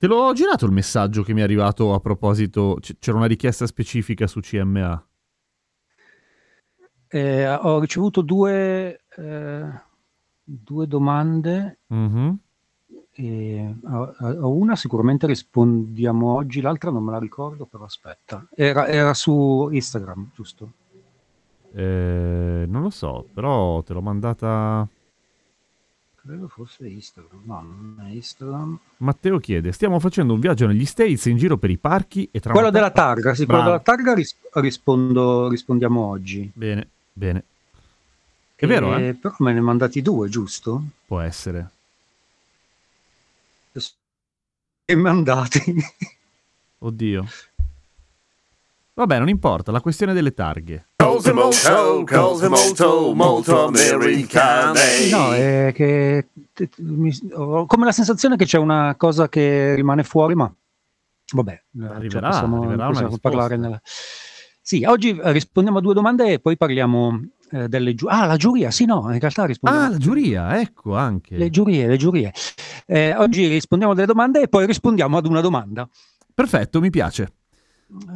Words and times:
Te 0.00 0.06
l'ho 0.06 0.32
girato 0.32 0.64
il 0.64 0.70
messaggio 0.70 1.24
che 1.24 1.34
mi 1.34 1.40
è 1.40 1.42
arrivato 1.42 1.92
a 1.92 1.98
proposito, 1.98 2.76
c- 2.80 2.98
c'era 3.00 3.16
una 3.16 3.26
richiesta 3.26 3.66
specifica 3.66 4.28
su 4.28 4.38
CMA. 4.38 5.06
Eh, 7.08 7.48
ho 7.48 7.80
ricevuto 7.80 8.20
due, 8.20 9.00
eh, 9.16 9.64
due 10.44 10.86
domande. 10.86 11.78
Mhm. 11.88 12.38
E 13.10 13.74
a, 13.86 14.14
a 14.20 14.46
una 14.46 14.76
sicuramente 14.76 15.26
rispondiamo 15.26 16.32
oggi, 16.32 16.60
l'altra 16.60 16.92
non 16.92 17.02
me 17.02 17.10
la 17.10 17.18
ricordo, 17.18 17.66
però 17.66 17.82
aspetta. 17.82 18.46
Era, 18.54 18.86
era 18.86 19.14
su 19.14 19.68
Instagram, 19.72 20.30
giusto? 20.32 20.72
Eh, 21.72 22.66
non 22.68 22.82
lo 22.82 22.90
so, 22.90 23.26
però 23.34 23.82
te 23.82 23.94
l'ho 23.94 24.02
mandata... 24.02 24.88
Credo 26.28 26.46
fosse 26.46 26.86
Instagram. 26.86 27.40
No, 27.44 27.62
non 27.62 28.06
è 28.06 28.10
Instagram. 28.10 28.78
Matteo 28.98 29.38
chiede, 29.38 29.72
stiamo 29.72 29.98
facendo 29.98 30.34
un 30.34 30.40
viaggio 30.40 30.66
negli 30.66 30.84
States 30.84 31.24
in 31.24 31.38
giro 31.38 31.56
per 31.56 31.70
i 31.70 31.78
parchi 31.78 32.28
e 32.30 32.38
tra 32.38 32.52
Quello 32.52 32.68
della 32.68 32.90
targa, 32.90 33.32
sì, 33.32 33.46
quello 33.46 33.62
della 33.62 33.80
targa 33.80 34.12
ris- 34.12 34.36
rispondo, 34.52 35.48
rispondiamo 35.48 36.04
oggi. 36.04 36.50
Bene, 36.52 36.86
bene. 37.14 37.44
È 38.54 38.66
vero, 38.66 38.94
eh? 38.98 39.14
Però 39.14 39.36
me 39.38 39.54
ne 39.54 39.60
mandati 39.62 40.02
due, 40.02 40.28
giusto? 40.28 40.82
Può 41.06 41.18
essere. 41.20 41.70
E 44.84 44.94
mandati. 44.94 45.62
Oddio. 46.80 47.26
Vabbè, 48.98 49.16
non 49.20 49.28
importa, 49.28 49.70
la 49.70 49.80
questione 49.80 50.12
delle 50.12 50.34
targhe. 50.34 50.88
Cose 50.96 51.32
molto, 51.32 52.02
cose 52.04 52.48
molto, 52.48 53.14
molto 53.14 53.66
americane. 53.66 55.08
No, 55.08 55.32
è 55.32 55.70
che 55.72 56.30
t- 56.52 56.68
t- 56.68 56.78
mi- 56.80 57.16
ho 57.32 57.64
come 57.66 57.84
la 57.84 57.92
sensazione 57.92 58.34
che 58.34 58.44
c'è 58.44 58.58
una 58.58 58.96
cosa 58.96 59.28
che 59.28 59.76
rimane 59.76 60.02
fuori, 60.02 60.34
ma 60.34 60.52
vabbè, 61.32 61.52
eh, 61.52 61.86
Arriverà, 61.86 62.08
cioè, 62.08 62.40
possiamo, 62.40 62.56
arriverà 62.56 62.82
una 62.82 62.90
possiamo 62.90 63.18
parlare 63.18 63.56
nella... 63.56 63.80
Sì, 64.60 64.82
oggi 64.84 65.10
eh, 65.16 65.30
rispondiamo 65.30 65.78
a 65.78 65.80
due 65.80 65.94
domande 65.94 66.32
e 66.32 66.40
poi 66.40 66.56
parliamo 66.56 67.22
eh, 67.52 67.68
delle 67.68 67.94
giurie. 67.94 68.16
Ah, 68.16 68.26
la 68.26 68.36
giuria, 68.36 68.72
sì, 68.72 68.84
no, 68.84 69.12
in 69.12 69.20
realtà 69.20 69.44
rispondiamo 69.44 69.86
Ah, 69.86 69.90
la 69.90 69.98
giuria, 69.98 70.60
ecco 70.60 70.96
anche. 70.96 71.36
le 71.36 71.50
giurie, 71.50 71.86
le 71.86 71.96
giurie. 71.96 72.32
Eh, 72.84 73.14
oggi 73.14 73.46
rispondiamo 73.46 73.94
delle 73.94 74.08
domande 74.08 74.40
e 74.42 74.48
poi 74.48 74.66
rispondiamo 74.66 75.16
ad 75.18 75.26
una 75.26 75.40
domanda. 75.40 75.88
Perfetto, 76.34 76.80
mi 76.80 76.90
piace. 76.90 77.32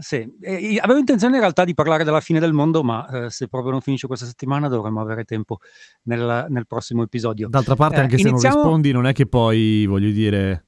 Sì, 0.01 0.31
eh, 0.41 0.78
avevo 0.83 0.98
intenzione 0.98 1.34
in 1.37 1.41
realtà 1.41 1.65
di 1.65 1.73
parlare 1.73 2.05
della 2.05 2.20
fine 2.20 2.39
del 2.39 2.53
mondo, 2.53 2.83
ma 2.83 3.09
eh, 3.09 3.31
se 3.31 3.48
proprio 3.48 3.70
non 3.73 3.81
finisce 3.81 4.06
questa 4.06 4.27
settimana 4.27 4.69
dovremmo 4.69 5.01
avere 5.01 5.25
tempo 5.25 5.59
nel, 6.03 6.47
nel 6.51 6.67
prossimo 6.67 7.03
episodio. 7.03 7.48
D'altra 7.48 7.75
parte, 7.75 7.97
Eh, 7.97 8.00
anche 8.00 8.19
se 8.19 8.28
iniziamo- 8.28 8.55
non 8.56 8.65
rispondi, 8.65 8.93
non 8.93 9.06
è 9.06 9.12
che 9.15 9.27
poi, 9.27 9.87
voglio 9.87 10.11
dire... 10.11 10.67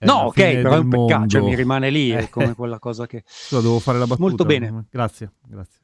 No, 0.00 0.14
ok, 0.26 0.34
però 0.34 0.74
è 0.74 0.78
un 0.78 0.88
peccato, 0.88 1.26
cioè, 1.26 1.42
mi 1.42 1.54
rimane 1.56 1.90
lì, 1.90 2.12
Eh. 2.12 2.18
è 2.20 2.28
come 2.30 2.54
quella 2.54 2.78
cosa 2.78 3.06
che... 3.06 3.22
Scusa, 3.28 3.60
devo 3.60 3.78
fare 3.80 3.98
la 3.98 4.06
battuta. 4.06 4.26
Molto 4.28 4.44
bene. 4.44 4.86
Grazie, 4.90 5.32
grazie. 5.46 5.80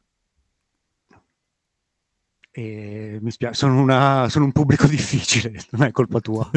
eh, 2.52 3.18
mi 3.20 3.30
spiace, 3.32 3.54
sono, 3.56 3.80
una- 3.80 4.28
sono 4.30 4.44
un 4.44 4.52
pubblico 4.52 4.86
difficile, 4.88 5.60
non 5.70 5.82
è 5.82 5.90
colpa 5.90 6.20
tua. 6.20 6.48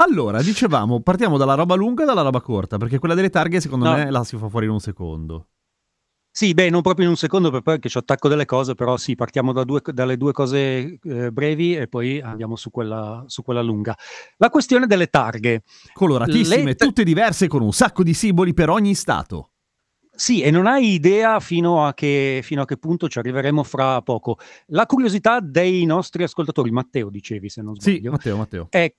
allora, 0.00 0.42
dicevamo, 0.42 1.00
partiamo 1.00 1.36
dalla 1.36 1.54
roba 1.54 1.74
lunga 1.74 2.02
e 2.04 2.06
dalla 2.06 2.22
roba 2.22 2.40
corta, 2.40 2.76
perché 2.78 2.98
quella 2.98 3.14
delle 3.14 3.30
targhe 3.30 3.60
secondo 3.60 3.84
No. 3.86 3.94
me 3.96 4.10
la 4.10 4.24
si 4.24 4.36
fa 4.36 4.48
fuori 4.48 4.66
in 4.66 4.72
un 4.72 4.80
secondo. 4.80 5.48
Sì, 6.30 6.54
beh, 6.54 6.70
non 6.70 6.82
proprio 6.82 7.04
in 7.06 7.10
un 7.10 7.16
secondo 7.16 7.50
per 7.50 7.62
poi 7.62 7.80
che 7.80 7.88
ci 7.88 7.98
attacco 7.98 8.28
delle 8.28 8.44
cose, 8.44 8.76
però 8.76 8.96
sì, 8.96 9.16
partiamo 9.16 9.52
da 9.52 9.64
due- 9.64 9.80
dalle 9.92 10.16
due 10.16 10.30
cose 10.30 10.98
eh, 11.02 11.32
brevi 11.32 11.74
e 11.74 11.88
poi 11.88 12.20
andiamo 12.20 12.54
su 12.54 12.70
quella, 12.70 13.24
su 13.26 13.42
quella 13.42 13.60
lunga. 13.60 13.96
La 14.36 14.48
questione 14.50 14.86
delle 14.86 15.08
targhe. 15.08 15.62
Coloratissime, 15.92 16.62
Le 16.64 16.74
tutte 16.76 17.02
diverse, 17.02 17.48
con 17.48 17.62
un 17.62 17.72
sacco 17.72 18.04
di 18.04 18.14
simboli 18.14 18.54
per 18.54 18.70
ogni 18.70 18.94
stato. 18.94 19.50
Sì, 20.14 20.40
e 20.42 20.52
non 20.52 20.66
hai 20.68 20.92
idea 20.92 21.40
fino 21.40 21.84
a, 21.84 21.92
che, 21.94 22.40
fino 22.44 22.62
a 22.62 22.64
che 22.66 22.76
punto 22.76 23.08
ci 23.08 23.18
arriveremo 23.18 23.64
fra 23.64 24.00
poco. 24.02 24.38
La 24.66 24.86
curiosità 24.86 25.40
dei 25.40 25.84
nostri 25.86 26.22
ascoltatori, 26.22 26.70
Matteo 26.70 27.08
dicevi 27.10 27.48
se 27.48 27.62
non 27.62 27.74
Sì, 27.80 27.94
sbaglio, 27.94 28.10
Matteo, 28.12 28.36
Matteo. 28.36 28.66
è, 28.70 28.92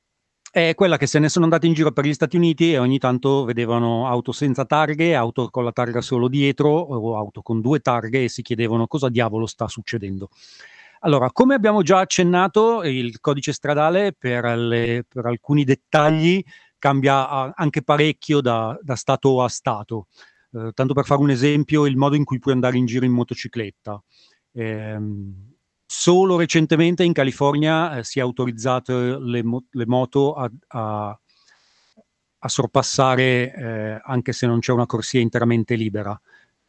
è 0.52 0.74
quella 0.76 0.98
che 0.98 1.06
se 1.06 1.20
ne 1.20 1.30
sono 1.30 1.46
andati 1.46 1.68
in 1.68 1.74
giro 1.74 1.92
per 1.92 2.06
gli 2.06 2.14
Stati 2.14 2.36
Uniti 2.36 2.74
e 2.74 2.80
ogni 2.80 2.98
tanto 2.98 3.44
vedevano 3.44 4.08
auto 4.08 4.32
senza 4.32 4.66
targhe, 4.66 5.16
auto 5.16 5.50
con 5.50 5.64
la 5.64 5.72
targa 5.72 6.02
solo 6.02 6.28
dietro 6.28 6.70
o 6.70 7.16
auto 7.18 7.42
con 7.42 7.62
due 7.62 7.80
targhe 7.80 8.24
e 8.24 8.30
si 8.30 8.42
chiedevano 8.42 8.88
cosa 8.88 9.10
diavolo 9.10 9.46
sta 9.46 9.68
succedendo. 9.68 10.30
Allora, 11.02 11.32
come 11.32 11.54
abbiamo 11.54 11.82
già 11.82 12.00
accennato, 12.00 12.84
il 12.84 13.20
codice 13.20 13.54
stradale 13.54 14.14
per, 14.18 14.44
le- 14.58 15.06
per 15.08 15.26
alcuni 15.26 15.64
dettagli 15.64 16.44
cambia 16.78 17.54
anche 17.54 17.84
parecchio 17.84 18.42
da, 18.42 18.78
da 18.82 18.96
stato 18.96 19.42
a 19.44 19.48
stato. 19.50 20.08
Eh, 20.52 20.72
tanto 20.74 20.94
per 20.94 21.06
fare 21.06 21.22
un 21.22 21.30
esempio, 21.30 21.86
il 21.86 21.96
modo 21.96 22.16
in 22.16 22.24
cui 22.24 22.40
puoi 22.40 22.54
andare 22.54 22.78
in 22.78 22.86
giro 22.86 23.06
in 23.06 23.12
motocicletta. 23.12 24.02
Ehm, 24.54 25.54
solo 25.92 26.38
recentemente 26.38 27.04
in 27.04 27.14
California 27.14 27.98
eh, 27.98 28.04
si 28.04 28.20
è 28.20 28.22
autorizzato 28.22 29.18
le, 29.20 29.44
mo- 29.44 29.66
le 29.72 29.88
moto 29.88 30.36
a, 30.36 30.48
a- 30.68 31.20
a 32.42 32.48
sorpassare 32.48 33.54
eh, 33.54 34.02
anche 34.06 34.32
se 34.32 34.46
non 34.46 34.60
c'è 34.60 34.72
una 34.72 34.86
corsia 34.86 35.20
interamente 35.20 35.74
libera. 35.74 36.20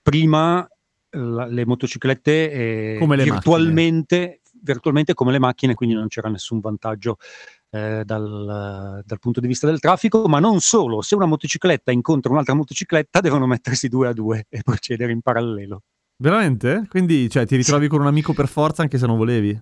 Prima 0.00 0.66
la- 1.10 1.44
le 1.44 1.66
motociclette 1.66 2.50
eh, 2.50 2.97
Come 2.98 3.16
le 3.16 3.25
virtualmente, 3.25 4.41
virtualmente 4.62 5.12
come 5.12 5.32
le 5.32 5.38
macchine, 5.38 5.75
quindi 5.75 5.94
non 5.94 6.08
c'era 6.08 6.31
nessun 6.31 6.60
vantaggio 6.60 7.19
eh, 7.69 8.02
dal, 8.06 9.02
dal 9.04 9.19
punto 9.19 9.41
di 9.41 9.47
vista 9.47 9.66
del 9.66 9.81
traffico, 9.81 10.26
ma 10.28 10.38
non 10.41 10.60
solo, 10.60 11.02
se 11.02 11.14
una 11.14 11.26
motocicletta 11.26 11.92
incontra 11.92 12.32
un'altra 12.32 12.54
motocicletta 12.54 13.20
devono 13.20 13.47
mettersi 13.47 13.88
due 13.88 14.08
a 14.08 14.12
due 14.14 14.47
e 14.48 14.62
procedere 14.64 15.12
in 15.12 15.20
parallelo. 15.20 15.82
Veramente? 16.20 16.86
Quindi, 16.88 17.31
cioè, 17.31 17.47
ti 17.47 17.56
ritrovi 17.56 17.88
con 17.88 18.00
un 18.00 18.06
amico 18.06 18.34
per 18.34 18.47
forza 18.47 18.82
anche 18.82 18.98
se 18.98 19.06
non 19.06 19.16
volevi? 19.16 19.58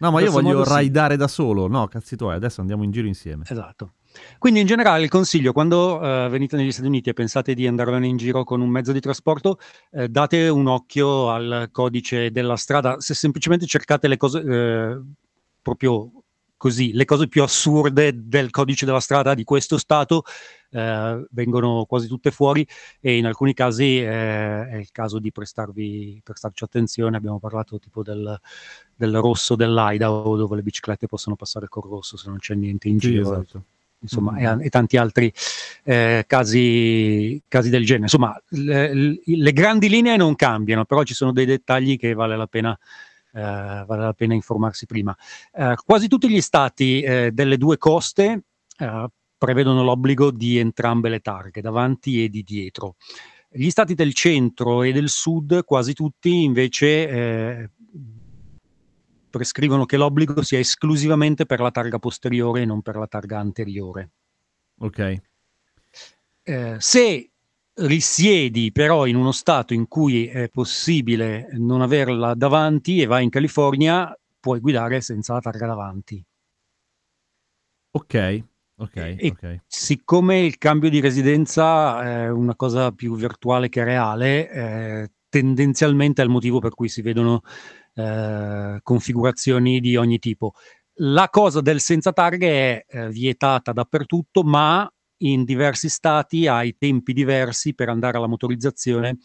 No, 0.00 0.10
ma 0.10 0.20
io 0.20 0.32
voglio 0.32 0.48
modo 0.48 0.64
sì. 0.64 0.70
raidare 0.70 1.16
da 1.16 1.28
solo. 1.28 1.68
No, 1.68 1.86
cazzi 1.86 2.16
tuoi, 2.16 2.34
adesso 2.34 2.60
andiamo 2.60 2.82
in 2.82 2.90
giro 2.90 3.06
insieme. 3.06 3.44
Esatto. 3.48 3.92
Quindi 4.38 4.60
in 4.60 4.66
generale 4.66 5.04
il 5.04 5.08
consiglio, 5.08 5.52
quando 5.52 6.00
eh, 6.02 6.28
venite 6.28 6.56
negli 6.56 6.72
Stati 6.72 6.88
Uniti 6.88 7.10
e 7.10 7.12
pensate 7.12 7.54
di 7.54 7.68
andarvene 7.68 8.06
in 8.06 8.16
giro 8.16 8.42
con 8.42 8.60
un 8.60 8.68
mezzo 8.68 8.90
di 8.90 9.00
trasporto, 9.00 9.58
eh, 9.92 10.08
date 10.08 10.48
un 10.48 10.66
occhio 10.66 11.30
al 11.30 11.68
codice 11.70 12.32
della 12.32 12.56
strada. 12.56 13.00
Se 13.00 13.14
semplicemente 13.14 13.66
cercate 13.66 14.08
le 14.08 14.16
cose 14.16 14.40
eh, 14.40 15.00
proprio 15.62 16.10
così, 16.56 16.92
le 16.92 17.04
cose 17.04 17.28
più 17.28 17.42
assurde 17.42 18.12
del 18.14 18.50
codice 18.50 18.86
della 18.86 19.00
strada 19.00 19.34
di 19.34 19.44
questo 19.44 19.78
stato 19.78 20.24
eh, 20.70 21.26
vengono 21.30 21.84
quasi 21.84 22.06
tutte 22.08 22.30
fuori 22.30 22.66
e 23.00 23.16
in 23.16 23.26
alcuni 23.26 23.54
casi 23.54 23.98
eh, 24.00 24.68
è 24.68 24.76
il 24.76 24.90
caso 24.90 25.18
di 25.18 25.30
prestarvi, 25.32 26.20
prestarci 26.24 26.64
attenzione. 26.64 27.16
Abbiamo 27.16 27.38
parlato 27.38 27.78
tipo 27.78 28.02
del, 28.02 28.38
del 28.94 29.16
rosso 29.18 29.54
dell'Idaho 29.54 30.36
dove 30.36 30.56
le 30.56 30.62
biciclette 30.62 31.06
possono 31.06 31.36
passare 31.36 31.68
col 31.68 31.84
rosso 31.88 32.16
se 32.16 32.28
non 32.28 32.38
c'è 32.38 32.54
niente 32.54 32.88
in 32.88 32.98
Sì, 33.00 33.08
giro 33.10 33.22
esatto. 33.22 33.64
insomma, 34.00 34.32
Mhm. 34.32 34.60
e, 34.60 34.66
e 34.66 34.68
tanti 34.68 34.96
altri 34.96 35.32
eh, 35.84 36.24
casi, 36.26 37.42
casi 37.48 37.70
del 37.70 37.84
genere. 37.84 38.04
Insomma, 38.04 38.40
le, 38.50 39.20
le- 39.24 39.52
grandi 39.52 39.88
linee 39.88 40.16
non 40.16 40.34
cambiano, 40.36 40.84
però 40.84 41.02
ci 41.02 41.14
sono 41.14 41.32
dei 41.32 41.46
dettagli 41.46 41.98
che 41.98 42.12
vale 42.12 42.36
la 42.36 42.46
pena, 42.46 42.78
vale 43.40 44.02
la 44.02 44.12
pena 44.12 44.34
informarsi 44.34 44.86
prima. 44.86 45.16
Eh, 45.52 45.74
quasi 45.84 46.08
tutti 46.08 46.28
gli 46.28 46.40
stati 46.40 47.00
eh, 47.00 47.30
delle 47.32 47.56
due 47.56 47.78
coste 47.78 48.44
eh, 48.78 49.06
prevedono 49.36 49.82
l'obbligo 49.82 50.30
di 50.30 50.58
entrambe 50.58 51.08
le 51.08 51.20
targhe, 51.20 51.60
davanti 51.60 52.24
e 52.24 52.28
di 52.28 52.42
dietro. 52.42 52.96
Gli 53.48 53.70
stati 53.70 53.94
del 53.94 54.12
centro 54.12 54.82
e 54.82 54.92
del 54.92 55.08
sud, 55.08 55.64
quasi 55.64 55.92
tutti, 55.92 56.42
invece, 56.42 57.08
eh, 57.08 57.70
prescrivono 59.30 59.84
che 59.84 59.96
l'obbligo 59.96 60.42
sia 60.42 60.58
esclusivamente 60.58 61.46
per 61.46 61.60
la 61.60 61.70
targa 61.70 61.98
posteriore 61.98 62.62
e 62.62 62.64
non 62.64 62.82
per 62.82 62.96
la 62.96 63.06
targa 63.06 63.38
anteriore. 63.38 64.10
Ok. 64.78 65.22
Eh, 66.42 66.76
se 66.78 67.30
risiedi 67.78 68.72
però 68.72 69.06
in 69.06 69.16
uno 69.16 69.32
stato 69.32 69.74
in 69.74 69.86
cui 69.88 70.26
è 70.26 70.48
possibile 70.48 71.48
non 71.52 71.82
averla 71.82 72.34
davanti 72.34 73.00
e 73.00 73.06
vai 73.06 73.24
in 73.24 73.30
California, 73.30 74.16
puoi 74.40 74.60
guidare 74.60 75.00
senza 75.00 75.34
la 75.34 75.40
targa 75.40 75.66
davanti. 75.66 76.24
Ok. 77.92 78.44
Ok, 78.78 78.96
E 78.96 79.28
ok. 79.30 79.60
siccome 79.66 80.40
il 80.40 80.58
cambio 80.58 80.90
di 80.90 81.00
residenza 81.00 82.02
è 82.02 82.30
una 82.30 82.54
cosa 82.54 82.92
più 82.92 83.16
virtuale 83.16 83.70
che 83.70 83.82
reale, 83.84 84.50
eh, 84.50 85.10
tendenzialmente 85.30 86.20
è 86.20 86.24
il 86.26 86.30
motivo 86.30 86.58
per 86.58 86.74
cui 86.74 86.90
si 86.90 87.00
vedono 87.00 87.40
eh, 87.94 88.78
configurazioni 88.82 89.80
di 89.80 89.96
ogni 89.96 90.18
tipo. 90.18 90.52
La 91.00 91.30
cosa 91.30 91.62
del 91.62 91.80
senza 91.80 92.12
targhe 92.12 92.84
è 92.84 92.84
eh, 92.86 93.08
vietata 93.08 93.72
dappertutto, 93.72 94.42
ma 94.42 94.90
in 95.18 95.44
diversi 95.44 95.88
stati 95.88 96.46
hai 96.46 96.76
tempi 96.76 97.12
diversi 97.12 97.74
per 97.74 97.88
andare 97.88 98.16
alla 98.18 98.26
motorizzazione 98.26 99.18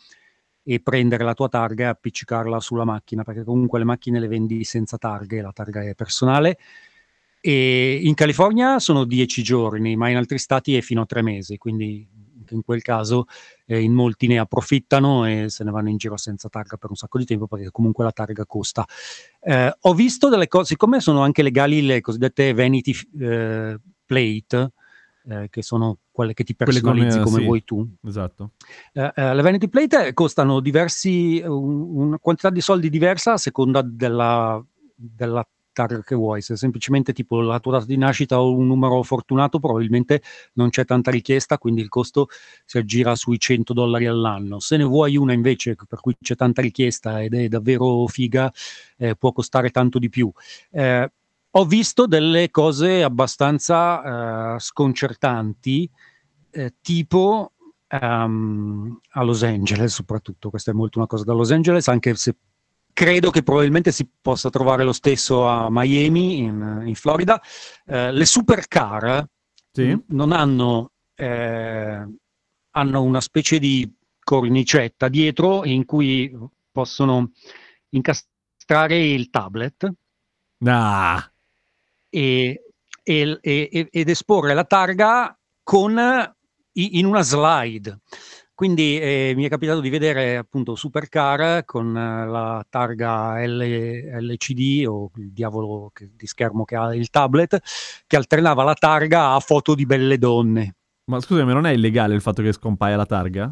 e 0.63 0.79
prendere 0.79 1.23
la 1.23 1.33
tua 1.33 1.49
targa 1.49 1.85
e 1.85 1.87
appiccicarla 1.87 2.59
sulla 2.59 2.85
macchina, 2.85 3.23
perché 3.23 3.43
comunque 3.43 3.79
le 3.79 3.85
macchine 3.85 4.19
le 4.19 4.27
vendi 4.27 4.63
senza 4.63 4.97
targhe, 4.97 5.41
la 5.41 5.51
targa 5.51 5.81
è 5.81 5.95
personale. 5.95 6.57
E 7.41 7.99
in 8.03 8.13
California 8.13 8.77
sono 8.79 9.03
10 9.03 9.41
giorni, 9.41 9.95
ma 9.95 10.09
in 10.09 10.17
altri 10.17 10.37
stati 10.37 10.77
è 10.77 10.81
fino 10.81 11.01
a 11.01 11.05
tre 11.05 11.23
mesi, 11.23 11.57
quindi 11.57 12.07
in 12.51 12.63
quel 12.63 12.81
caso 12.81 13.25
eh, 13.65 13.79
in 13.79 13.93
molti 13.93 14.27
ne 14.27 14.37
approfittano 14.37 15.25
e 15.25 15.49
se 15.49 15.63
ne 15.63 15.71
vanno 15.71 15.89
in 15.89 15.97
giro 15.97 16.17
senza 16.17 16.49
targa 16.49 16.77
per 16.77 16.89
un 16.89 16.95
sacco 16.95 17.17
di 17.17 17.25
tempo 17.25 17.47
perché 17.47 17.71
comunque 17.71 18.03
la 18.03 18.11
targa 18.11 18.45
costa. 18.45 18.85
Eh, 19.39 19.75
ho 19.79 19.93
visto 19.93 20.29
delle 20.29 20.47
cose, 20.47 20.65
siccome 20.67 20.99
sono 20.99 21.21
anche 21.21 21.41
legali 21.41 21.81
le 21.81 22.01
cosiddette 22.01 22.53
vanity 22.53 22.93
eh, 23.19 23.79
plate, 24.05 24.71
eh, 25.29 25.47
che 25.49 25.61
sono 25.61 25.99
quelle 26.11 26.33
che 26.33 26.43
ti 26.43 26.55
personalizzi 26.55 27.19
eh, 27.19 27.21
come 27.21 27.39
sì. 27.39 27.45
vuoi 27.45 27.63
tu. 27.63 27.87
Esatto. 28.05 28.51
Eh, 28.93 29.11
eh, 29.15 29.33
le 29.35 29.41
vanity 29.41 29.67
plate 29.67 30.13
costano 30.13 30.59
diversi, 30.59 31.41
un- 31.45 31.95
una 31.95 32.17
quantità 32.19 32.49
di 32.49 32.61
soldi 32.61 32.89
diversa 32.89 33.33
a 33.33 33.37
seconda 33.37 33.81
della, 33.81 34.63
della 34.95 35.47
targa 35.73 36.01
che 36.01 36.15
vuoi. 36.15 36.41
Se 36.41 36.55
semplicemente 36.55 37.13
tipo 37.13 37.39
la 37.41 37.59
tua 37.59 37.73
data 37.73 37.85
di 37.85 37.97
nascita 37.97 38.41
o 38.41 38.53
un 38.53 38.67
numero 38.67 39.01
fortunato, 39.03 39.59
probabilmente 39.59 40.21
non 40.53 40.69
c'è 40.69 40.85
tanta 40.85 41.11
richiesta, 41.11 41.57
quindi 41.57 41.81
il 41.81 41.89
costo 41.89 42.27
si 42.65 42.77
aggira 42.77 43.15
sui 43.15 43.39
100 43.39 43.73
dollari 43.73 44.05
all'anno. 44.05 44.59
Se 44.59 44.77
ne 44.77 44.83
vuoi 44.83 45.17
una 45.17 45.33
invece 45.33 45.75
per 45.87 45.99
cui 45.99 46.15
c'è 46.19 46.35
tanta 46.35 46.61
richiesta 46.61 47.21
ed 47.21 47.33
è 47.33 47.47
davvero 47.47 48.05
figa, 48.07 48.51
eh, 48.97 49.15
può 49.15 49.31
costare 49.31 49.69
tanto 49.69 49.99
di 49.99 50.09
più. 50.09 50.31
Eh, 50.71 51.11
ho 51.51 51.65
visto 51.65 52.05
delle 52.07 52.49
cose 52.49 53.03
abbastanza 53.03 54.55
eh, 54.55 54.59
sconcertanti, 54.59 55.89
eh, 56.51 56.73
tipo 56.81 57.51
ehm, 57.87 58.99
a 59.11 59.23
Los 59.23 59.43
Angeles 59.43 59.93
soprattutto, 59.93 60.49
questa 60.49 60.71
è 60.71 60.73
molto 60.73 60.97
una 60.97 61.07
cosa 61.07 61.23
da 61.23 61.33
Los 61.33 61.51
Angeles, 61.51 61.87
anche 61.87 62.15
se 62.15 62.35
credo 62.93 63.29
che 63.31 63.43
probabilmente 63.43 63.91
si 63.91 64.07
possa 64.21 64.49
trovare 64.49 64.83
lo 64.83 64.93
stesso 64.93 65.47
a 65.47 65.67
Miami, 65.69 66.39
in, 66.39 66.83
in 66.85 66.95
Florida. 66.95 67.41
Eh, 67.85 68.11
le 68.11 68.25
supercar 68.25 69.25
Sì. 69.71 69.97
non 70.07 70.31
hanno, 70.33 70.91
eh, 71.15 72.05
hanno 72.71 73.01
una 73.03 73.21
specie 73.21 73.59
di 73.59 73.89
cornicetta 74.23 75.07
dietro 75.07 75.65
in 75.65 75.85
cui 75.85 76.33
possono 76.71 77.31
incastrare 77.89 78.99
il 78.99 79.29
tablet 79.29 79.91
Ah, 80.63 81.30
e, 82.11 82.61
e- 83.03 83.39
e- 83.41 83.87
ed 83.89 84.09
esporre 84.09 84.53
la 84.53 84.65
targa 84.65 85.35
con, 85.63 85.97
in 86.73 87.05
una 87.05 87.21
slide. 87.23 87.99
Quindi 88.53 88.99
eh, 88.99 89.33
mi 89.35 89.45
è 89.45 89.49
capitato 89.49 89.79
di 89.79 89.89
vedere 89.89 90.37
appunto 90.37 90.75
supercar 90.75 91.65
con 91.65 91.97
eh, 91.97 92.27
la 92.27 92.63
targa 92.69 93.43
L- 93.43 94.19
LCD 94.21 94.85
o 94.87 95.09
il 95.15 95.31
diavolo 95.31 95.89
che- 95.91 96.11
di 96.15 96.27
schermo 96.27 96.63
che 96.63 96.75
ha 96.75 96.93
il 96.93 97.09
tablet 97.09 97.59
che 98.05 98.15
alternava 98.17 98.63
la 98.63 98.75
targa 98.75 99.33
a 99.33 99.39
foto 99.39 99.73
di 99.73 99.87
belle 99.87 100.19
donne. 100.19 100.75
ma 101.05 101.19
scusami, 101.19 101.51
non 101.53 101.65
è 101.65 101.71
illegale 101.71 102.13
il 102.13 102.21
fatto 102.21 102.43
che 102.43 102.51
scompaia 102.53 102.95
la 102.97 103.05
targa? 103.07 103.51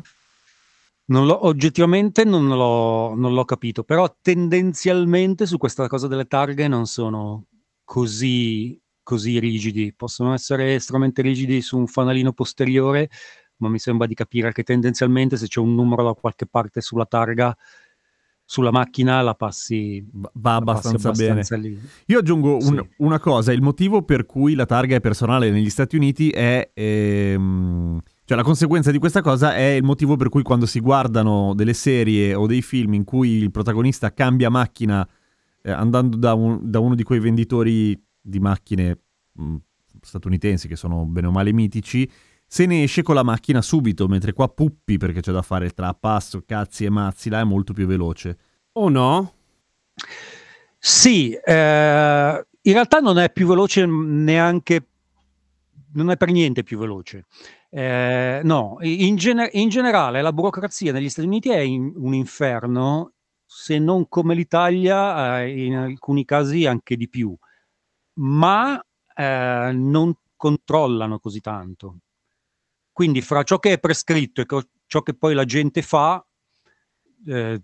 Non 1.06 1.26
l'ho- 1.26 1.48
oggettivamente 1.48 2.24
non 2.24 2.48
l'ho, 2.48 3.16
non 3.16 3.34
l'ho 3.34 3.46
capito, 3.46 3.84
però 3.84 4.16
tendenzialmente 4.22 5.48
su 5.48 5.58
questa 5.58 5.88
cosa 5.88 6.08
delle 6.08 6.26
targhe 6.28 6.68
non 6.68 6.86
sono 6.86 7.46
così, 7.90 8.80
così 9.02 9.40
rigidi. 9.40 9.92
Possono 9.96 10.34
essere 10.36 10.76
estremamente 10.76 11.24
rigidi 11.24 11.60
su 11.60 11.76
un 11.76 11.88
fanalino 11.88 12.34
posteriore, 12.34 13.10
ma 13.58 13.68
mi 13.68 13.80
sembra 13.80 14.06
di 14.06 14.14
capire 14.14 14.52
che 14.52 14.62
tendenzialmente 14.62 15.38
se 15.38 15.48
c'è 15.48 15.60
un 15.60 15.74
numero 15.74 16.04
da 16.04 16.14
qualche 16.14 16.46
parte 16.46 16.82
sulla 16.82 17.08
targa, 17.08 17.58
sulla 18.46 18.70
macchina, 18.70 19.22
la 19.24 19.34
passi, 19.34 20.06
Va 20.12 20.30
passi 20.30 20.40
abbastanza 20.46 21.12
bene. 21.14 21.32
abbastanza 21.40 21.56
lì. 21.56 21.80
Io 22.06 22.20
aggiungo 22.20 22.58
un- 22.58 22.62
Sì. 22.62 22.90
una 22.98 23.20
cosa, 23.20 23.52
il 23.54 23.64
motivo 23.64 24.04
per 24.04 24.28
cui 24.28 24.54
la 24.54 24.68
targa 24.68 24.96
è 24.96 25.02
personale 25.02 25.50
negli 25.50 25.70
Stati 25.72 25.96
Uniti 25.96 26.30
è... 26.30 26.70
ehm, 26.72 28.00
cioè 28.24 28.38
la 28.38 28.44
conseguenza 28.44 28.92
di 28.92 29.00
questa 29.00 29.22
cosa 29.22 29.56
è 29.56 29.64
il 29.64 29.84
motivo 29.84 30.16
per 30.16 30.30
cui 30.30 30.44
quando 30.44 30.68
si 30.68 30.80
guardano 30.80 31.56
delle 31.56 31.74
serie 31.74 32.36
o 32.36 32.46
dei 32.46 32.62
film 32.62 32.94
in 32.94 33.04
cui 33.04 33.30
il 33.30 33.50
protagonista 33.50 34.14
cambia 34.14 34.52
macchina 34.52 35.08
eh, 35.70 35.72
andando 35.72 36.18
da, 36.18 36.34
un- 36.34 36.60
da 36.70 36.80
uno 36.80 36.96
di 36.96 37.04
quei 37.04 37.20
venditori 37.20 38.02
di 38.22 38.40
macchine 38.40 39.00
mh, 39.34 39.56
statunitensi 40.02 40.68
che 40.68 40.76
sono 40.76 41.06
bene 41.06 41.28
o 41.28 41.32
male 41.32 41.52
mitici, 41.54 42.10
se 42.46 42.66
ne 42.66 42.84
esce 42.84 43.04
con 43.04 43.16
la 43.16 43.24
macchina 43.24 43.62
subito, 43.62 44.08
mentre 44.08 44.34
qua 44.34 44.48
puppi 44.50 44.98
perché 44.98 45.22
c'è 45.22 45.32
da 45.32 45.42
fare 45.44 45.70
tra 45.70 45.94
passo, 45.94 46.44
cazzi 46.46 46.86
e 46.86 46.90
mazzi, 46.90 47.30
là 47.30 47.40
è 47.40 47.44
molto 47.44 47.74
più 47.74 47.86
veloce. 47.86 48.38
O 48.74 48.90
no? 48.90 49.34
Sì, 50.78 51.34
eh, 51.34 52.46
in 52.62 52.74
realtà 52.74 53.00
non 53.00 53.20
è 53.20 53.32
più 53.32 53.46
veloce 53.48 53.86
neanche, 53.86 54.88
non 55.94 56.10
è 56.10 56.18
per 56.18 56.32
niente 56.32 56.64
più 56.64 56.78
veloce. 56.80 57.26
Eh, 57.70 58.42
no, 58.44 58.78
in, 58.82 59.16
gene- 59.16 59.50
in 59.54 59.70
generale 59.70 60.22
la 60.22 60.34
burocrazia 60.34 60.92
negli 60.92 61.10
Stati 61.10 61.28
Uniti 61.28 61.50
è 61.50 61.60
in- 61.60 61.94
un 61.96 62.14
inferno, 62.14 63.14
se 63.52 63.80
non 63.80 64.08
come 64.08 64.36
l'Italia, 64.36 65.42
eh, 65.42 65.66
in 65.66 65.76
alcuni 65.76 66.24
casi 66.24 66.68
anche 66.68 66.96
di 66.96 67.10
più, 67.10 67.36
ma 68.20 68.80
eh, 69.16 69.72
non 69.74 70.14
controllano 70.36 71.18
così 71.18 71.42
tanto. 71.42 71.98
Quindi 72.92 73.22
fra 73.22 73.42
ciò 73.42 73.58
che 73.58 73.74
è 73.74 73.80
prescritto 73.80 74.42
e 74.42 74.46
ciò 74.86 75.02
che 75.02 75.16
poi 75.16 75.34
la 75.34 75.46
gente 75.46 75.82
fa, 75.82 76.24
eh, 77.26 77.62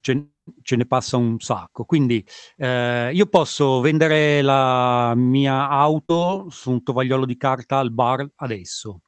ce, 0.00 0.28
ce 0.60 0.76
ne 0.76 0.86
passa 0.86 1.16
un 1.16 1.40
sacco. 1.40 1.86
Quindi 1.86 2.22
eh, 2.56 3.10
io 3.14 3.26
posso 3.28 3.80
vendere 3.80 4.42
la 4.42 5.14
mia 5.16 5.70
auto 5.70 6.48
su 6.50 6.70
un 6.70 6.82
tovagliolo 6.82 7.24
di 7.24 7.36
carta 7.38 7.78
al 7.78 7.92
bar 7.92 8.28
adesso. 8.36 9.00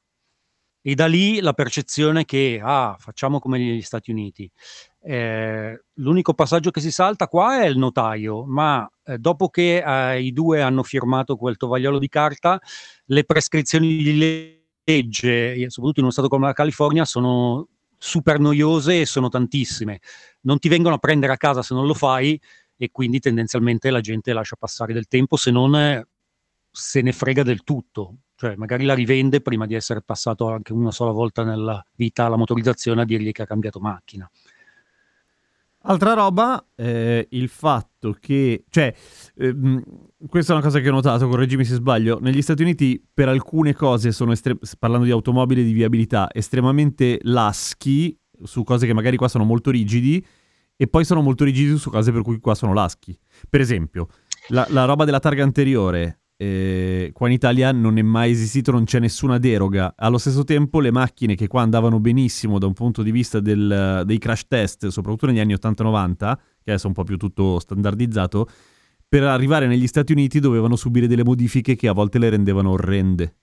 E 0.83 0.95
da 0.95 1.05
lì 1.05 1.39
la 1.41 1.53
percezione 1.53 2.25
che, 2.25 2.59
ah, 2.61 2.95
facciamo 2.97 3.39
come 3.39 3.59
negli 3.59 3.81
Stati 3.83 4.09
Uniti. 4.09 4.49
Eh, 5.03 5.83
l'unico 5.95 6.33
passaggio 6.33 6.71
che 6.71 6.81
si 6.81 6.91
salta 6.91 7.27
qua 7.27 7.61
è 7.61 7.67
il 7.67 7.77
notaio, 7.77 8.45
ma 8.45 8.89
eh, 9.03 9.19
dopo 9.19 9.49
che 9.49 9.83
eh, 9.85 10.21
i 10.23 10.31
due 10.31 10.61
hanno 10.61 10.81
firmato 10.81 11.35
quel 11.35 11.57
tovagliolo 11.57 11.99
di 11.99 12.07
carta, 12.07 12.59
le 13.05 13.23
prescrizioni 13.25 13.97
di 13.97 14.17
legge, 14.83 15.69
soprattutto 15.69 15.99
in 15.99 16.05
uno 16.05 16.11
stato 16.11 16.27
come 16.27 16.47
la 16.47 16.53
California, 16.53 17.05
sono 17.05 17.67
super 17.97 18.39
noiose 18.39 19.01
e 19.01 19.05
sono 19.05 19.29
tantissime. 19.29 19.99
Non 20.41 20.57
ti 20.57 20.67
vengono 20.67 20.95
a 20.95 20.97
prendere 20.97 21.33
a 21.33 21.37
casa 21.37 21.61
se 21.61 21.75
non 21.75 21.85
lo 21.85 21.93
fai 21.93 22.39
e 22.75 22.89
quindi 22.91 23.19
tendenzialmente 23.19 23.91
la 23.91 24.01
gente 24.01 24.33
lascia 24.33 24.55
passare 24.55 24.93
del 24.93 25.07
tempo 25.07 25.35
se 25.35 25.51
non 25.51 25.75
eh, 25.75 26.07
se 26.71 27.01
ne 27.01 27.11
frega 27.11 27.43
del 27.43 27.63
tutto. 27.63 28.15
Cioè, 28.41 28.55
magari 28.55 28.85
la 28.85 28.95
rivende 28.95 29.39
prima 29.39 29.67
di 29.67 29.75
essere 29.75 30.01
passato 30.01 30.49
anche 30.49 30.73
una 30.73 30.89
sola 30.89 31.11
volta 31.11 31.43
nella 31.43 31.79
vita 31.95 32.25
alla 32.25 32.37
motorizzazione 32.37 33.03
a 33.03 33.05
dirgli 33.05 33.31
che 33.31 33.43
ha 33.43 33.45
cambiato 33.45 33.79
macchina. 33.79 34.27
Altra 35.83 36.13
roba, 36.13 36.65
eh, 36.73 37.27
il 37.29 37.49
fatto 37.49 38.17
che, 38.19 38.63
cioè, 38.67 38.91
ehm, 39.35 39.83
questa 40.27 40.53
è 40.53 40.55
una 40.55 40.65
cosa 40.65 40.79
che 40.79 40.89
ho 40.89 40.91
notato, 40.91 41.27
correggimi 41.27 41.63
se 41.63 41.75
sbaglio, 41.75 42.17
negli 42.19 42.41
Stati 42.41 42.63
Uniti 42.63 42.99
per 43.13 43.27
alcune 43.27 43.75
cose 43.75 44.11
sono, 44.11 44.31
estre- 44.31 44.57
parlando 44.79 45.05
di 45.05 45.11
automobili 45.11 45.61
e 45.61 45.63
di 45.63 45.73
viabilità, 45.73 46.27
estremamente 46.33 47.19
laschi 47.21 48.17
su 48.41 48.63
cose 48.63 48.87
che 48.87 48.93
magari 48.93 49.17
qua 49.17 49.27
sono 49.27 49.43
molto 49.43 49.69
rigidi 49.69 50.25
e 50.75 50.87
poi 50.87 51.05
sono 51.05 51.21
molto 51.21 51.43
rigidi 51.43 51.77
su 51.77 51.91
cose 51.91 52.11
per 52.11 52.23
cui 52.23 52.39
qua 52.39 52.55
sono 52.55 52.73
laschi. 52.73 53.15
Per 53.47 53.61
esempio, 53.61 54.07
la, 54.47 54.65
la 54.69 54.85
roba 54.85 55.05
della 55.05 55.19
targa 55.19 55.43
anteriore, 55.43 56.20
eh, 56.41 57.11
qua 57.13 57.27
in 57.27 57.33
Italia 57.33 57.71
non 57.71 57.99
è 57.99 58.01
mai 58.01 58.31
esistito, 58.31 58.71
non 58.71 58.85
c'è 58.85 58.97
nessuna 58.97 59.37
deroga. 59.37 59.93
Allo 59.95 60.17
stesso 60.17 60.43
tempo 60.43 60.79
le 60.79 60.89
macchine 60.89 61.35
che 61.35 61.45
qua 61.45 61.61
andavano 61.61 61.99
benissimo 61.99 62.57
da 62.57 62.65
un 62.65 62.73
punto 62.73 63.03
di 63.03 63.11
vista 63.11 63.39
del- 63.39 64.01
dei 64.07 64.17
crash 64.17 64.47
test, 64.47 64.87
soprattutto 64.87 65.27
negli 65.27 65.39
anni 65.39 65.53
80-90, 65.53 66.35
che 66.63 66.71
adesso 66.71 66.85
è 66.85 66.87
un 66.87 66.95
po' 66.95 67.03
più 67.03 67.17
tutto 67.17 67.59
standardizzato, 67.59 68.47
per 69.07 69.21
arrivare 69.21 69.67
negli 69.67 69.85
Stati 69.85 70.13
Uniti 70.13 70.39
dovevano 70.39 70.75
subire 70.75 71.05
delle 71.05 71.23
modifiche 71.23 71.75
che 71.75 71.87
a 71.87 71.93
volte 71.93 72.17
le 72.17 72.29
rendevano 72.31 72.71
orrende. 72.71 73.35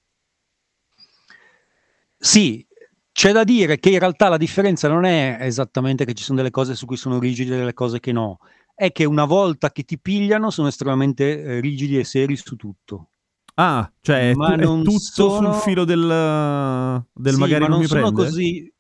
Sì, 2.19 2.67
c'è 3.13 3.31
da 3.31 3.45
dire 3.45 3.79
che 3.79 3.91
in 3.91 4.01
realtà 4.01 4.29
la 4.29 4.37
differenza 4.37 4.89
non 4.89 5.05
è 5.05 5.39
esattamente 5.41 6.05
che 6.05 6.15
ci 6.15 6.25
sono 6.25 6.39
delle 6.39 6.51
cose 6.51 6.75
su 6.75 6.85
cui 6.85 6.97
sono 6.97 7.21
rigidi 7.21 7.53
e 7.53 7.59
delle 7.59 7.75
cose 7.75 8.01
che 8.01 8.11
no, 8.11 8.39
è 8.79 8.93
che 8.93 9.05
una 9.05 9.25
volta 9.25 9.73
che 9.73 9.83
ti 9.83 9.99
pigliano 9.99 10.51
sono 10.51 10.69
estremamente 10.69 11.43
eh, 11.43 11.61
rigidi 11.61 11.99
e 11.99 12.05
seri 12.05 12.37
su 12.37 12.55
tutto. 12.55 13.11
Ah, 13.55 13.93
cioè 14.01 14.35
Ma 14.37 14.55
tu- 14.55 14.63
non 14.63 14.85
tutto 14.85 15.01
sono- 15.01 15.31
sul 15.53 15.55
filo 15.63 15.85
del, 15.85 17.05
del 17.13 17.33
Sì, 17.35 17.41
magari 17.41 17.63
ma 17.63 17.69
non, 17.69 17.79
non 17.79 17.87
sono 17.89 18.13
prende? 18.13 18.23
così. 18.25 18.73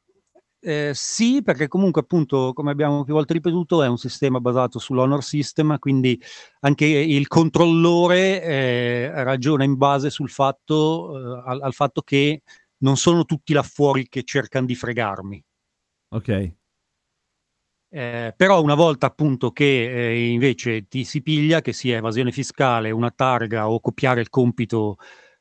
eh, 0.60 0.90
sì, 0.94 1.42
perché 1.42 1.66
comunque, 1.66 2.00
appunto, 2.02 2.52
come 2.52 2.70
abbiamo 2.70 3.02
più 3.02 3.12
volte 3.14 3.32
ripetuto, 3.32 3.82
è 3.82 3.88
un 3.88 3.96
sistema 3.98 4.38
basato 4.38 4.78
sull'honor 4.78 5.22
system, 5.22 5.78
quindi 5.78 6.20
anche 6.60 6.84
il 6.86 7.26
controllore 7.26 8.40
eh, 8.42 9.24
ragiona 9.24 9.64
in 9.64 9.76
base 9.76 10.10
sul 10.10 10.30
fatto, 10.30 11.16
eh, 11.18 11.42
al, 11.44 11.60
al 11.62 11.72
fatto 11.74 12.02
che 12.02 12.42
non 12.78 12.96
sono 12.96 13.24
tutti 13.24 13.52
là 13.52 13.62
fuori 13.64 14.08
che 14.08 14.22
cercano 14.22 14.66
di 14.66 14.76
fregarmi. 14.76 15.42
Ok. 16.10 16.28
Eh, 17.90 18.34
però 18.36 18.62
una 18.62 18.74
volta 18.74 19.06
appunto 19.06 19.50
che 19.50 20.10
eh, 20.10 20.28
invece 20.30 20.88
ti 20.88 21.04
si 21.04 21.22
piglia, 21.22 21.62
che 21.62 21.72
sia 21.72 21.96
evasione 21.96 22.32
fiscale, 22.32 22.90
una 22.90 23.10
targa 23.10 23.70
o 23.70 23.80
copiare 23.80 24.20
il 24.20 24.28
compito 24.28 24.96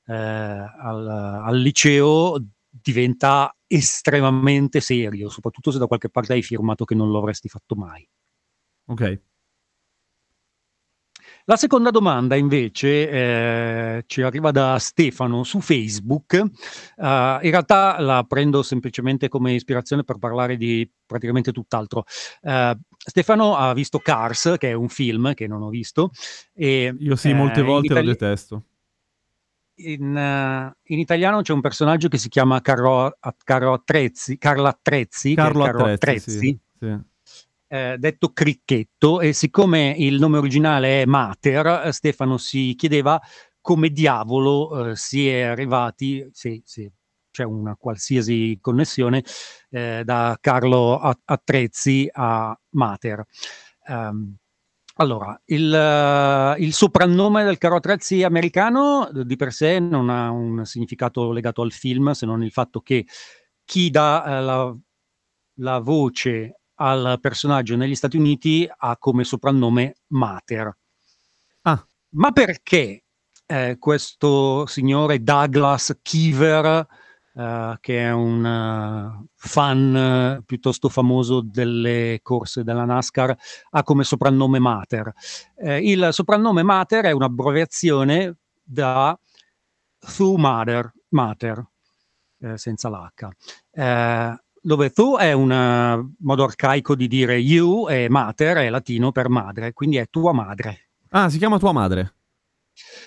eh, 0.06 0.14
al, 0.14 1.08
al 1.08 1.58
liceo, 1.60 2.42
diventa 2.70 3.54
estremamente 3.68 4.80
serio, 4.80 5.30
soprattutto 5.30 5.72
se 5.72 5.78
da 5.80 5.88
qualche 5.88 6.10
parte 6.10 6.34
hai 6.34 6.42
firmato 6.42 6.86
che 6.86 6.96
non 6.96 7.10
lo 7.12 7.18
avresti 7.18 7.50
fatto 7.50 7.76
mai. 7.76 8.08
Ok. 8.88 9.20
La 11.50 11.56
seconda 11.56 11.92
domanda 11.92 12.36
invece 12.36 13.10
eh, 13.10 14.04
ci 14.06 14.22
arriva 14.22 14.52
da 14.52 14.78
Stefano 14.80 15.46
su 15.46 15.62
Facebook. 15.62 16.34
Eh, 16.34 16.44
in 16.98 17.40
realtà 17.52 17.98
la 18.02 18.26
prendo 18.28 18.62
semplicemente 18.64 19.30
come 19.30 19.54
ispirazione 19.54 20.04
per 20.04 20.18
parlare 20.18 20.58
di 20.58 20.90
praticamente 21.06 21.54
tutt'altro. 21.54 22.04
Eh, 22.42 22.78
Stefano 22.98 23.56
ha 23.56 23.74
visto 23.74 24.00
Cars, 24.00 24.56
che 24.58 24.72
è 24.72 24.74
un 24.74 24.90
film 24.90 25.34
che 25.36 25.48
non 25.48 25.62
ho 25.62 25.70
visto. 25.70 26.12
E, 26.54 26.94
Io 27.00 27.16
sì, 27.16 27.30
eh, 27.30 27.34
molte 27.34 27.62
in 27.62 27.66
volte 27.66 27.94
lo 27.94 28.00
itali- 28.00 28.08
detesto. 28.08 28.64
in, 29.76 30.18
eh, 30.18 30.78
in 30.84 31.00
italiano 31.00 31.42
c'è 31.42 31.54
un 31.54 31.62
personaggio 31.62 32.10
che 32.10 32.18
si 32.18 32.28
chiama 32.28 32.60
Carlo, 32.60 33.18
Carlo 33.46 33.72
Attrezzi, 33.72 34.38
Carlo 34.38 34.68
Attrezzi, 34.68 35.34
Carlo 35.34 35.64
Carlo 35.64 35.86
Attrezzi, 35.86 36.30
Attrezzi, 36.30 36.40
sì, 36.40 36.60
sì. 36.78 37.00
Eh, 37.68 37.96
detto 37.98 38.32
Cricchetto, 38.32 39.22
e 39.22 39.34
siccome 39.34 39.94
il 39.98 40.20
nome 40.20 40.38
originale 40.38 41.02
è 41.02 41.06
Mater, 41.06 41.84
eh, 41.86 41.92
Stefano 41.92 42.38
si 42.38 42.74
chiedeva 42.76 43.20
come 43.62 43.90
diavolo 43.90 44.92
eh, 44.92 44.96
si 44.96 45.28
è 45.28 45.42
arrivati, 45.42 46.28
se, 46.32 46.62
se 46.64 46.92
c'è 47.30 47.44
una 47.44 47.76
qualsiasi 47.76 48.58
connessione, 48.62 49.24
eh, 49.70 50.04
da 50.04 50.38
Carlo 50.40 50.98
Attrezzi 50.98 52.10
a 52.12 52.58
Mater. 52.70 53.24
Ehm, 53.88 54.36
allora, 55.00 55.40
il, 55.46 55.74
eh, 55.74 56.56
il 56.60 56.74
soprannome 56.74 57.44
del 57.44 57.60
Carlo 57.60 57.78
Attrezzi 57.78 58.24
americano 58.24 59.10
eh, 59.10 59.26
di 59.26 59.36
per 59.36 59.52
sé 59.54 59.80
non 59.80 60.10
ha 60.10 60.32
un 60.32 60.66
significato 60.66 61.32
legato 61.32 61.62
al 61.62 61.72
film, 61.72 62.12
se 62.12 62.26
non 62.26 62.44
il 62.44 62.52
fatto 62.52 62.82
che 62.82 63.06
chi 63.64 63.92
dà 63.92 64.24
eh, 64.40 64.42
la, 64.42 64.76
la 65.60 65.80
voce 65.80 66.57
al 66.78 67.18
personaggio 67.22 67.76
negli 67.76 67.96
Stati 67.96 68.18
Uniti 68.18 68.70
ha 68.76 68.98
come 68.98 69.24
soprannome 69.24 69.98
Mater. 70.08 70.76
Ah. 71.62 71.86
Ma 72.10 72.32
perché 72.32 73.04
eh, 73.46 73.78
questo 73.80 74.66
signore 74.66 75.22
Douglas 75.22 76.00
Keever, 76.02 76.86
eh, 77.34 77.78
che 77.80 78.00
è 78.00 78.12
un 78.12 78.46
eh, 78.46 79.28
fan 79.36 79.96
eh, 79.96 80.44
piuttosto 80.46 80.90
famoso 80.90 81.42
delle 81.42 82.20
corse 82.22 82.64
della 82.64 82.86
NASCAR, 82.86 83.36
ha 83.72 83.84
come 83.84 84.04
soprannome 84.04 84.60
Mater? 84.60 85.12
Eh, 85.56 85.90
il 85.90 86.10
soprannome 86.12 86.64
Mater 86.64 87.06
è 87.06 87.12
un'abbreviazione 87.12 88.38
da 88.64 89.18
Thu 90.00 90.36
Mater, 90.36 90.94
Mater 91.10 91.66
eh, 92.40 92.58
senza 92.58 92.90
l'H. 92.90 94.38
Dove 94.62 94.90
tu 94.90 95.16
è 95.16 95.32
un 95.32 96.10
modo 96.20 96.44
arcaico 96.44 96.96
di 96.96 97.08
dire 97.08 97.38
you 97.38 97.88
e 97.90 98.10
mater 98.10 98.58
è 98.58 98.70
latino 98.70 99.12
per 99.12 99.30
madre, 99.30 99.74
quindi 99.74 99.98
è 99.98 100.08
tua 100.10 100.34
madre. 100.34 100.90
Ah, 101.10 101.30
si 101.30 101.38
chiama 101.38 101.58
tua 101.58 101.72
madre. 101.72 102.16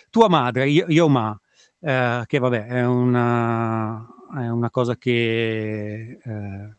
Tua 0.08 0.28
madre, 0.28 0.68
io, 0.68 0.86
io 0.88 1.08
ma, 1.08 1.38
eh, 1.80 2.24
che 2.26 2.38
vabbè 2.38 2.66
è 2.66 2.86
una, 2.86 4.06
è 4.36 4.48
una 4.48 4.70
cosa 4.70 4.96
che 4.96 6.18
eh, 6.22 6.76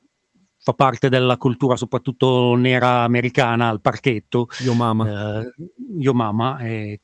fa 0.58 0.74
parte 0.74 1.10
della 1.10 1.38
cultura 1.38 1.76
soprattutto 1.76 2.56
nera 2.56 3.04
americana 3.04 3.70
al 3.70 3.82
parchetto. 3.82 4.48
Io 4.64 4.74
mamma. 4.74 5.42
Eh, 5.42 5.54
io 6.00 6.14
mamma 6.14 6.58
è, 6.58 7.00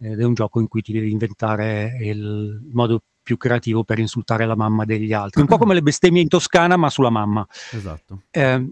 ed 0.00 0.20
è 0.20 0.24
un 0.24 0.34
gioco 0.34 0.60
in 0.60 0.68
cui 0.68 0.82
ti 0.82 0.92
devi 0.92 1.10
inventare 1.10 1.98
il 2.00 2.60
modo 2.72 3.02
più 3.22 3.36
creativo 3.36 3.84
per 3.84 3.98
insultare 3.98 4.46
la 4.46 4.56
mamma 4.56 4.84
degli 4.84 5.12
altri. 5.12 5.40
Un 5.40 5.46
po' 5.46 5.58
come 5.58 5.74
le 5.74 5.82
bestemmie 5.82 6.22
in 6.22 6.28
Toscana, 6.28 6.76
ma 6.76 6.90
sulla 6.90 7.10
mamma. 7.10 7.46
Esatto. 7.70 8.24
Eh, 8.30 8.66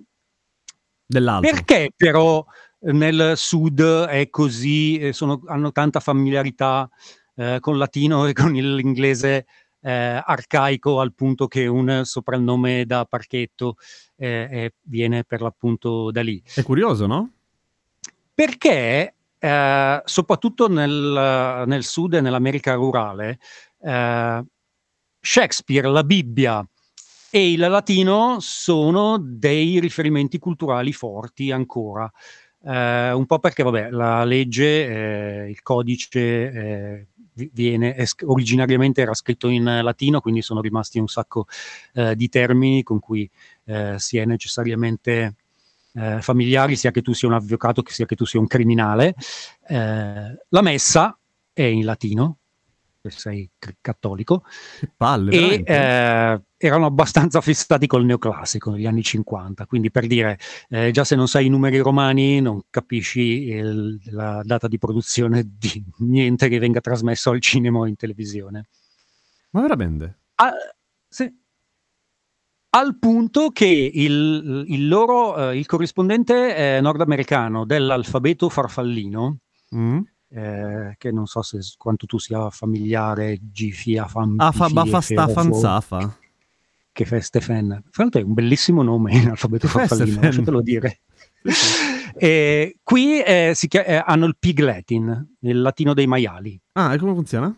Dell'altro. 1.06 1.50
perché 1.50 1.90
però 1.96 2.44
nel 2.82 3.32
sud 3.36 3.82
è 4.06 4.30
così, 4.30 4.98
eh, 4.98 5.12
sono- 5.12 5.42
hanno 5.46 5.72
tanta 5.72 6.00
familiarità 6.00 6.88
eh, 7.36 7.58
con 7.60 7.74
il 7.74 7.78
latino 7.78 8.26
e 8.26 8.32
con 8.32 8.52
l'inglese 8.52 9.46
eh, 9.82 10.22
arcaico 10.24 11.00
al 11.00 11.14
punto 11.14 11.46
che 11.46 11.66
un 11.66 12.02
soprannome 12.04 12.84
da 12.84 13.06
parchetto 13.06 13.76
eh, 14.16 14.48
eh, 14.50 14.74
viene 14.82 15.24
per 15.24 15.40
l'appunto 15.40 16.10
da 16.10 16.22
lì? 16.22 16.42
È 16.54 16.62
curioso, 16.62 17.06
no? 17.06 17.32
Perché 18.34 19.14
eh, 19.38 20.02
soprattutto 20.04 20.68
nel, 20.68 21.64
nel 21.66 21.84
sud 21.84 22.14
e 22.14 22.20
nell'America 22.20 22.74
rurale, 22.74 23.38
eh, 23.82 24.44
Shakespeare, 25.20 25.88
la 25.88 26.04
Bibbia 26.04 26.66
e 27.30 27.52
il 27.52 27.60
latino 27.60 28.38
sono 28.40 29.18
dei 29.20 29.78
riferimenti 29.78 30.38
culturali 30.38 30.92
forti 30.92 31.50
ancora. 31.50 32.10
Eh, 32.62 33.12
un 33.12 33.26
po' 33.26 33.38
perché, 33.38 33.62
vabbè, 33.62 33.90
la 33.90 34.24
legge, 34.24 35.44
eh, 35.44 35.50
il 35.50 35.62
codice 35.62 36.20
eh, 36.20 37.06
vi- 37.32 37.50
viene, 37.52 37.94
è 37.94 38.04
originariamente 38.24 39.00
era 39.00 39.14
scritto 39.14 39.48
in 39.48 39.64
latino, 39.64 40.20
quindi 40.20 40.42
sono 40.42 40.60
rimasti 40.60 40.98
un 40.98 41.08
sacco 41.08 41.46
eh, 41.94 42.16
di 42.16 42.28
termini 42.28 42.82
con 42.82 42.98
cui 42.98 43.30
si 43.96 44.18
è 44.18 44.24
necessariamente 44.24 45.36
eh, 45.94 46.20
familiari, 46.20 46.76
sia 46.76 46.90
che 46.90 47.02
tu 47.02 47.12
sia 47.12 47.28
un 47.28 47.34
avvocato, 47.34 47.82
che 47.82 47.92
sia 47.92 48.06
che 48.06 48.16
tu 48.16 48.24
sia 48.24 48.40
un 48.40 48.46
criminale. 48.46 49.14
Eh, 49.66 50.38
la 50.48 50.62
messa 50.62 51.18
è 51.52 51.62
in 51.62 51.84
latino, 51.84 52.38
se 53.02 53.10
sei 53.10 53.50
cattolico, 53.80 54.44
Che 54.78 54.90
palle, 54.96 55.32
e 55.32 55.62
eh, 55.64 56.42
erano 56.56 56.86
abbastanza 56.86 57.40
fissati 57.42 57.86
col 57.86 58.04
neoclassico 58.04 58.70
negli 58.70 58.86
anni 58.86 59.02
50. 59.02 59.64
Quindi 59.66 59.90
per 59.90 60.06
dire, 60.06 60.38
eh, 60.68 60.90
già 60.90 61.04
se 61.04 61.16
non 61.16 61.26
sai 61.26 61.46
i 61.46 61.48
numeri 61.48 61.78
romani, 61.78 62.40
non 62.40 62.60
capisci 62.68 63.20
il- 63.48 63.98
la 64.10 64.42
data 64.44 64.68
di 64.68 64.76
produzione 64.78 65.50
di 65.58 65.82
niente 66.00 66.48
che 66.48 66.58
venga 66.58 66.80
trasmesso 66.80 67.30
al 67.30 67.40
cinema 67.40 67.78
o 67.78 67.86
in 67.86 67.96
televisione. 67.96 68.68
Ma 69.50 69.62
veramente? 69.62 70.18
Ah, 70.36 70.52
sì. 71.08 71.32
Al 72.72 72.98
punto 73.00 73.50
che 73.50 73.66
il, 73.66 74.64
il 74.68 74.86
loro, 74.86 75.50
eh, 75.50 75.58
il 75.58 75.66
corrispondente 75.66 76.76
eh, 76.76 76.80
nordamericano 76.80 77.64
dell'alfabeto 77.64 78.48
farfallino, 78.48 79.38
Mm? 79.74 80.00
Eh, 80.32 80.94
che 80.96 81.10
non 81.10 81.26
so 81.26 81.42
se, 81.42 81.58
quanto 81.76 82.06
tu 82.06 82.18
sia 82.18 82.48
familiare, 82.50 83.38
Gifia, 83.50 84.06
Fam, 84.06 84.34
Afa 84.38 84.66
Pifie, 84.66 84.82
bafa 84.82 85.00
stafan 85.00 85.54
zafa. 85.54 86.16
che 86.92 87.04
fa 87.04 87.20
Stefan. 87.20 87.82
Fra 87.90 88.02
l'altro 88.04 88.20
è 88.20 88.24
un 88.24 88.34
bellissimo 88.34 88.82
nome 88.82 89.14
in 89.14 89.28
alfabeto 89.28 89.68
farfallino, 89.68 90.20
lasciatelo 90.20 90.60
dire. 90.62 91.00
E 92.12 92.76
qui 92.82 93.22
eh, 93.22 93.52
si 93.54 93.68
chia- 93.68 93.84
eh, 93.84 94.02
hanno 94.04 94.26
il 94.26 94.36
pig 94.38 94.58
latin, 94.58 95.36
il 95.40 95.60
latino 95.62 95.94
dei 95.94 96.06
maiali. 96.08 96.60
Ah, 96.72 96.92
e 96.92 96.98
come 96.98 97.14
funziona? 97.14 97.56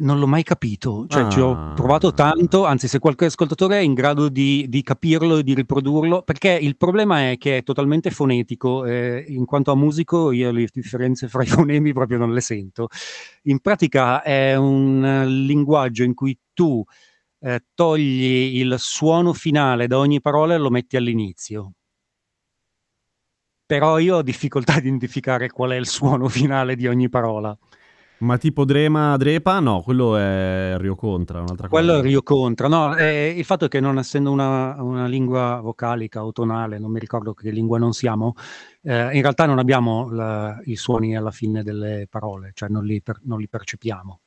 Non 0.00 0.20
l'ho 0.20 0.28
mai 0.28 0.44
capito, 0.44 1.06
cioè 1.08 1.28
ci 1.28 1.40
ho 1.40 1.50
Ah. 1.50 1.72
provato 1.74 2.12
tanto, 2.14 2.64
anzi 2.64 2.86
se 2.86 3.00
qualche 3.00 3.24
ascoltatore 3.24 3.78
è 3.78 3.82
in 3.82 3.94
grado 3.94 4.28
di, 4.28 4.66
di 4.68 4.80
capirlo 4.84 5.38
e 5.38 5.42
di 5.42 5.54
riprodurlo, 5.54 6.22
perché 6.22 6.50
il 6.50 6.76
problema 6.76 7.30
è 7.30 7.36
che 7.36 7.56
è 7.58 7.62
totalmente 7.64 8.12
fonetico, 8.12 8.84
eh, 8.84 9.24
in 9.26 9.44
quanto 9.44 9.72
a 9.72 9.76
musico 9.76 10.30
io 10.30 10.52
le 10.52 10.68
differenze 10.72 11.26
fra 11.26 11.42
i 11.42 11.46
fonemi 11.66 11.92
proprio 11.92 12.18
non 12.18 12.32
le 12.32 12.40
sento. 12.40 12.86
In 13.44 13.58
pratica 13.58 14.22
è 14.22 14.54
un 14.54 15.04
eh, 15.04 15.26
linguaggio 15.26 16.04
in 16.04 16.14
cui 16.14 16.38
tu 16.52 16.84
eh, 17.40 17.64
togli 17.74 18.60
il 18.60 18.76
suono 18.78 19.32
finale 19.32 19.88
da 19.88 19.98
ogni 19.98 20.20
parola 20.20 20.54
e 20.54 20.58
lo 20.58 20.70
metti 20.70 20.96
all'inizio. 20.96 21.72
Però 23.66 23.98
io 23.98 24.16
ho 24.16 24.22
difficoltà 24.22 24.74
a 24.74 24.78
identificare 24.78 25.50
qual 25.50 25.70
è 25.70 25.76
il 25.76 25.86
suono 25.86 26.28
finale 26.28 26.74
di 26.76 26.86
ogni 26.86 27.08
parola. 27.08 27.56
Ma 28.20 28.36
tipo 28.36 28.64
Drema, 28.64 29.16
Drepa? 29.16 29.60
No, 29.60 29.80
quello 29.80 30.16
è 30.16 30.74
Rio 30.78 30.96
Contra, 30.96 31.40
un'altra 31.40 31.68
Quello 31.68 31.92
è 31.92 31.96
cosa. 31.96 32.08
Rio 32.08 32.22
Contra. 32.24 32.66
No, 32.66 32.96
eh, 32.96 33.32
il 33.36 33.44
fatto 33.44 33.66
è 33.66 33.68
che 33.68 33.78
non 33.78 33.96
essendo 33.96 34.32
una, 34.32 34.74
una 34.82 35.06
lingua 35.06 35.60
vocalica 35.60 36.24
o 36.24 36.32
tonale, 36.32 36.80
non 36.80 36.90
mi 36.90 36.98
ricordo 36.98 37.32
che 37.32 37.50
lingua 37.52 37.78
non 37.78 37.92
siamo, 37.92 38.34
eh, 38.82 39.14
in 39.14 39.22
realtà 39.22 39.46
non 39.46 39.60
abbiamo 39.60 40.10
la- 40.10 40.60
i 40.64 40.74
suoni 40.74 41.16
alla 41.16 41.30
fine 41.30 41.62
delle 41.62 42.08
parole, 42.10 42.50
cioè 42.54 42.68
non 42.68 42.84
li, 42.84 43.00
per- 43.00 43.20
non 43.22 43.38
li 43.38 43.48
percepiamo. 43.48 44.20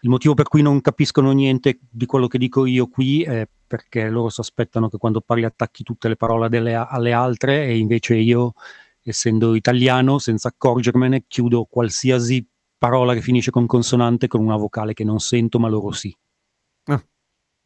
Il 0.00 0.08
motivo 0.10 0.34
per 0.34 0.48
cui 0.48 0.62
non 0.62 0.80
capiscono 0.80 1.30
niente 1.30 1.78
di 1.88 2.06
quello 2.06 2.26
che 2.26 2.38
dico 2.38 2.66
io 2.66 2.88
qui 2.88 3.22
è 3.22 3.48
perché 3.64 4.08
loro 4.10 4.30
si 4.30 4.40
aspettano 4.40 4.88
che 4.88 4.98
quando 4.98 5.20
parli 5.20 5.44
attacchi 5.44 5.84
tutte 5.84 6.08
le 6.08 6.16
parole 6.16 6.48
delle- 6.48 6.74
alle 6.74 7.12
altre 7.12 7.66
e 7.66 7.78
invece 7.78 8.16
io, 8.16 8.54
essendo 9.00 9.54
italiano, 9.54 10.18
senza 10.18 10.48
accorgermene, 10.48 11.24
chiudo 11.28 11.66
qualsiasi 11.70 12.44
parola 12.82 13.14
che 13.14 13.20
finisce 13.20 13.52
con 13.52 13.66
consonante 13.66 14.26
con 14.26 14.40
una 14.40 14.56
vocale 14.56 14.92
che 14.92 15.04
non 15.04 15.20
sento, 15.20 15.60
ma 15.60 15.68
loro 15.68 15.92
sì. 15.92 16.12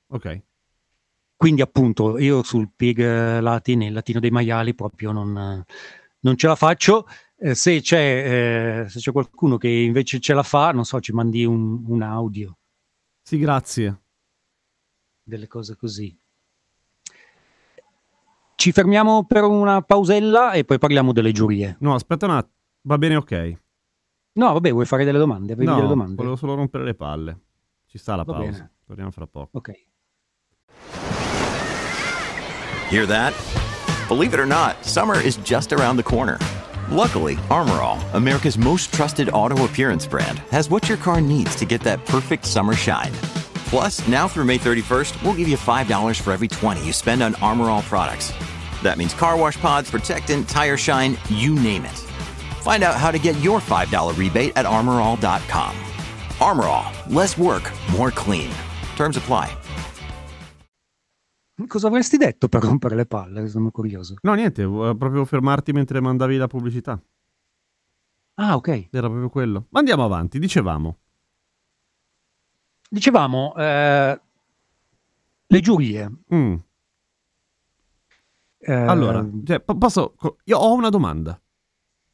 Ok. 0.09 0.43
Quindi 1.35 1.63
appunto 1.63 2.19
io 2.19 2.43
sul 2.43 2.71
pig 2.77 2.99
eh, 3.01 3.41
latin, 3.41 3.81
il 3.83 3.95
latino 3.95 4.21
dei 4.21 4.31
maiali, 4.31 4.75
proprio 4.75 5.13
non, 5.13 5.37
eh, 5.39 5.65
non 6.21 6.37
ce 6.37 6.47
la 6.47 6.55
faccio. 6.55 7.07
Eh, 7.39 7.55
se, 7.55 7.81
c'è, 7.81 8.85
eh, 8.85 8.89
se 8.91 8.99
c'è 9.01 9.11
qualcuno 9.11 9.57
che 9.57 9.69
invece 9.69 10.21
ce 10.21 10.35
la 10.35 10.43
fa, 10.43 10.71
non 10.73 10.85
so, 10.85 11.01
ci 11.01 11.13
mandi 11.13 11.47
un, 11.47 11.83
un 11.87 12.03
audio, 12.03 12.59
Sì, 13.23 13.39
grazie. 13.39 14.03
delle 15.23 15.47
cose 15.47 15.77
così. 15.77 16.15
Ci 18.55 18.71
fermiamo 18.73 19.25
per 19.25 19.45
una 19.45 19.81
pausella 19.81 20.53
e 20.53 20.65
poi 20.65 20.79
parliamo 20.79 21.13
delle 21.13 21.33
giurie. 21.33 21.77
No, 21.81 21.95
aspetta 21.95 22.27
un 22.27 22.33
attimo. 22.33 22.55
Va 22.83 22.99
bene, 22.99 23.17
ok. 23.17 23.57
No, 24.37 24.53
vabbè, 24.53 24.71
vuoi 24.71 24.85
fare 24.85 25.05
delle 25.05 25.19
domande? 25.19 25.53
Avevi 25.55 25.67
No, 25.67 25.77
delle 25.77 25.89
domande? 25.89 26.15
volevo 26.15 26.37
solo 26.37 26.55
rompere 26.55 26.85
le 26.85 26.95
palle. 26.95 27.39
Ci 27.87 27.97
sta 27.99 28.17
la 28.17 28.23
Va 28.23 28.33
pausa. 28.35 28.51
bene. 28.51 28.71
Torniamo 28.87 29.11
fra 29.11 29.27
poco. 29.27 29.57
Ok. 29.59 29.71
Hear 32.91 33.07
that? 33.07 33.33
Believe 34.09 34.35
it 34.35 34.41
or 34.41 34.47
not, 34.47 34.77
summer 34.85 35.19
is 35.21 35.37
just 35.39 35.73
around 35.73 35.97
the 35.97 36.03
corner. 36.03 36.39
Luckily, 36.91 37.37
Armor 37.51 37.81
All, 37.81 37.99
America's 38.13 38.57
most 38.57 38.93
trusted 38.93 39.29
auto 39.31 39.65
appearance 39.65 40.07
brand, 40.07 40.39
has 40.51 40.69
what 40.71 40.89
your 40.89 40.99
car 40.99 41.21
needs 41.21 41.57
to 41.57 41.65
get 41.65 41.81
that 41.83 42.05
perfect 42.05 42.45
summer 42.47 42.75
shine. 42.75 43.11
Plus, 43.71 44.07
now 44.07 44.29
through 44.29 44.45
May 44.45 44.59
31st, 44.59 45.21
we'll 45.25 45.35
give 45.35 45.49
you 45.49 45.57
$5 45.57 46.21
for 46.21 46.33
every 46.33 46.47
20 46.47 46.85
you 46.85 46.93
spend 46.93 47.23
on 47.23 47.35
Armor 47.37 47.71
All 47.71 47.83
products. 47.83 48.33
That 48.83 48.99
means 48.99 49.15
car 49.15 49.37
wash 49.37 49.57
pods, 49.61 49.91
protectant, 49.91 50.47
tire 50.49 50.77
shine, 50.77 51.17
you 51.31 51.55
name 51.55 51.85
it. 51.87 52.06
Find 52.67 52.83
out 52.83 52.97
how 52.97 53.13
to 53.13 53.19
get 53.19 53.37
your 53.41 53.61
$5 53.61 54.17
rebate 54.19 54.51
at 54.57 54.65
armorall.com. 54.67 55.73
Armor 56.41 56.65
All, 56.67 56.91
less 57.07 57.39
work, 57.39 57.71
more 57.97 58.11
clean. 58.11 58.51
Terms 58.97 59.17
apply. 59.17 59.47
Cosa 61.69 61.87
avresti 61.87 62.17
detto 62.17 62.49
per 62.49 62.65
rompere 62.65 62.97
le 62.97 63.07
palle? 63.07 63.47
Sono 63.47 63.71
curioso. 63.71 64.17
No, 64.23 64.35
niente, 64.35 64.65
volevo 64.65 64.97
proprio 64.97 65.25
fermarti 65.25 65.71
mentre 65.73 66.01
mandavi 66.01 66.37
la 66.37 66.49
pubblicità. 66.49 67.01
Ah, 68.35 68.57
ok. 68.57 68.89
Era 68.91 69.07
proprio 69.07 69.29
quello. 69.31 69.67
Ma 69.69 69.79
andiamo 69.79 70.05
avanti, 70.05 70.41
dicevamo. 70.41 70.99
Dicevamo, 72.91 73.55
eh, 73.57 74.21
le 75.47 75.61
giurie. 75.61 76.13
Mm. 76.35 76.55
Eh, 78.59 78.73
Allora, 78.75 79.25
cioè, 79.45 79.61
po- 79.61 79.79
posso... 79.79 80.17
Io 80.47 80.59
ho 80.59 80.75
una 80.75 80.89
domanda. 80.89 81.41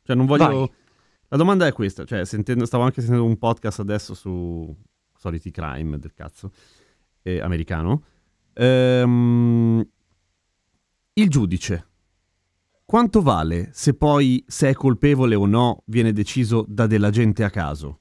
Cioè, 0.02 0.16
non 0.16 0.26
voglio... 0.26 0.46
Vai. 0.46 0.72
La 1.28 1.36
domanda 1.36 1.66
è 1.66 1.72
questa. 1.72 2.04
Cioè, 2.04 2.24
sentendo... 2.24 2.66
stavo 2.66 2.84
anche 2.84 3.00
sentendo 3.00 3.24
un 3.24 3.38
podcast 3.38 3.80
adesso 3.80 4.14
su 4.14 4.74
soliti 5.16 5.50
crime 5.50 5.98
del 5.98 6.12
cazzo 6.14 6.52
eh, 7.22 7.40
americano. 7.40 8.02
Ehm, 8.54 9.86
Il 11.14 11.28
giudice. 11.28 11.86
Quanto 12.84 13.22
vale 13.22 13.70
se 13.72 13.94
poi 13.94 14.44
se 14.46 14.68
è 14.68 14.74
colpevole 14.74 15.34
o 15.34 15.46
no 15.46 15.82
viene 15.86 16.12
deciso 16.12 16.64
da 16.68 16.86
della 16.86 17.10
gente 17.10 17.42
a 17.44 17.48
caso? 17.50 18.00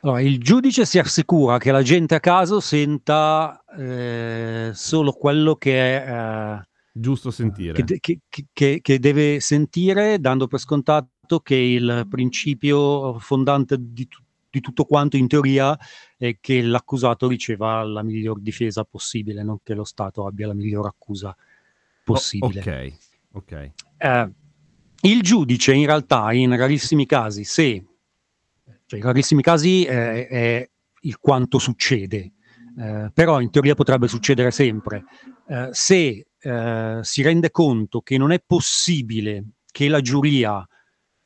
Allora, 0.00 0.20
il 0.20 0.38
giudice 0.38 0.84
si 0.84 0.98
assicura 0.98 1.58
che 1.58 1.72
la 1.72 1.82
gente 1.82 2.14
a 2.14 2.20
caso 2.20 2.60
senta 2.60 3.64
eh, 3.76 4.70
solo 4.74 5.12
quello 5.12 5.56
che, 5.56 6.04
è, 6.04 6.10
eh, 6.10 6.68
Giusto 6.98 7.30
sentire. 7.30 7.84
che, 7.84 7.98
che- 8.00 8.20
che- 8.52 8.80
che- 8.80 8.98
deve 8.98 9.38
sentire, 9.40 10.18
dando 10.18 10.46
per 10.46 10.58
scontato 10.58 11.40
che 11.42 11.54
il 11.54 12.06
principio 12.08 13.18
fondante 13.18 13.76
di, 13.78 14.08
di 14.48 14.60
tutto 14.60 14.84
quanto 14.84 15.16
in 15.18 15.26
teoria 15.28 15.78
è 16.16 16.38
che 16.40 16.62
l'accusato 16.62 17.28
riceva 17.28 17.82
la 17.82 18.02
miglior 18.02 18.40
difesa 18.40 18.84
possibile, 18.84 19.42
non 19.42 19.58
che 19.62 19.74
lo 19.74 19.84
Stato 19.84 20.26
abbia 20.26 20.46
la 20.46 20.54
miglior 20.54 20.86
accusa 20.86 21.36
possibile. 22.02 22.60
ok, 22.60 22.92
ok. 23.32 23.70
Eh, 23.98 24.32
il 25.02 25.20
giudice 25.22 25.74
in 25.74 25.84
realtà 25.84 26.32
in 26.32 26.56
rarissimi 26.56 27.04
casi, 27.04 27.44
se 27.44 27.84
cioè 28.86 28.98
in 29.00 29.04
rarissimi 29.04 29.42
casi 29.42 29.84
eh, 29.84 30.26
è 30.28 30.70
il 31.00 31.18
quanto 31.18 31.58
succede, 31.58 32.32
eh, 32.78 33.10
però 33.12 33.40
in 33.40 33.50
teoria 33.50 33.74
potrebbe 33.74 34.08
succedere 34.08 34.50
sempre. 34.50 35.04
Eh, 35.48 35.68
se 35.72 36.26
eh, 36.46 37.00
si 37.02 37.22
rende 37.22 37.50
conto 37.50 38.00
che 38.02 38.16
non 38.18 38.30
è 38.30 38.40
possibile 38.44 39.44
che 39.72 39.88
la 39.88 40.00
giuria, 40.00 40.64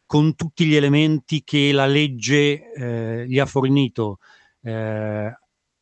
con 0.06 0.35
tutti 0.35 0.64
gli 0.64 0.74
elementi 0.74 1.44
che 1.44 1.72
la 1.72 1.87
legge 1.87 2.72
eh, 2.72 3.28
gli 3.28 3.38
ha 3.38 3.44
fornito, 3.44 4.18
eh, 4.62 5.33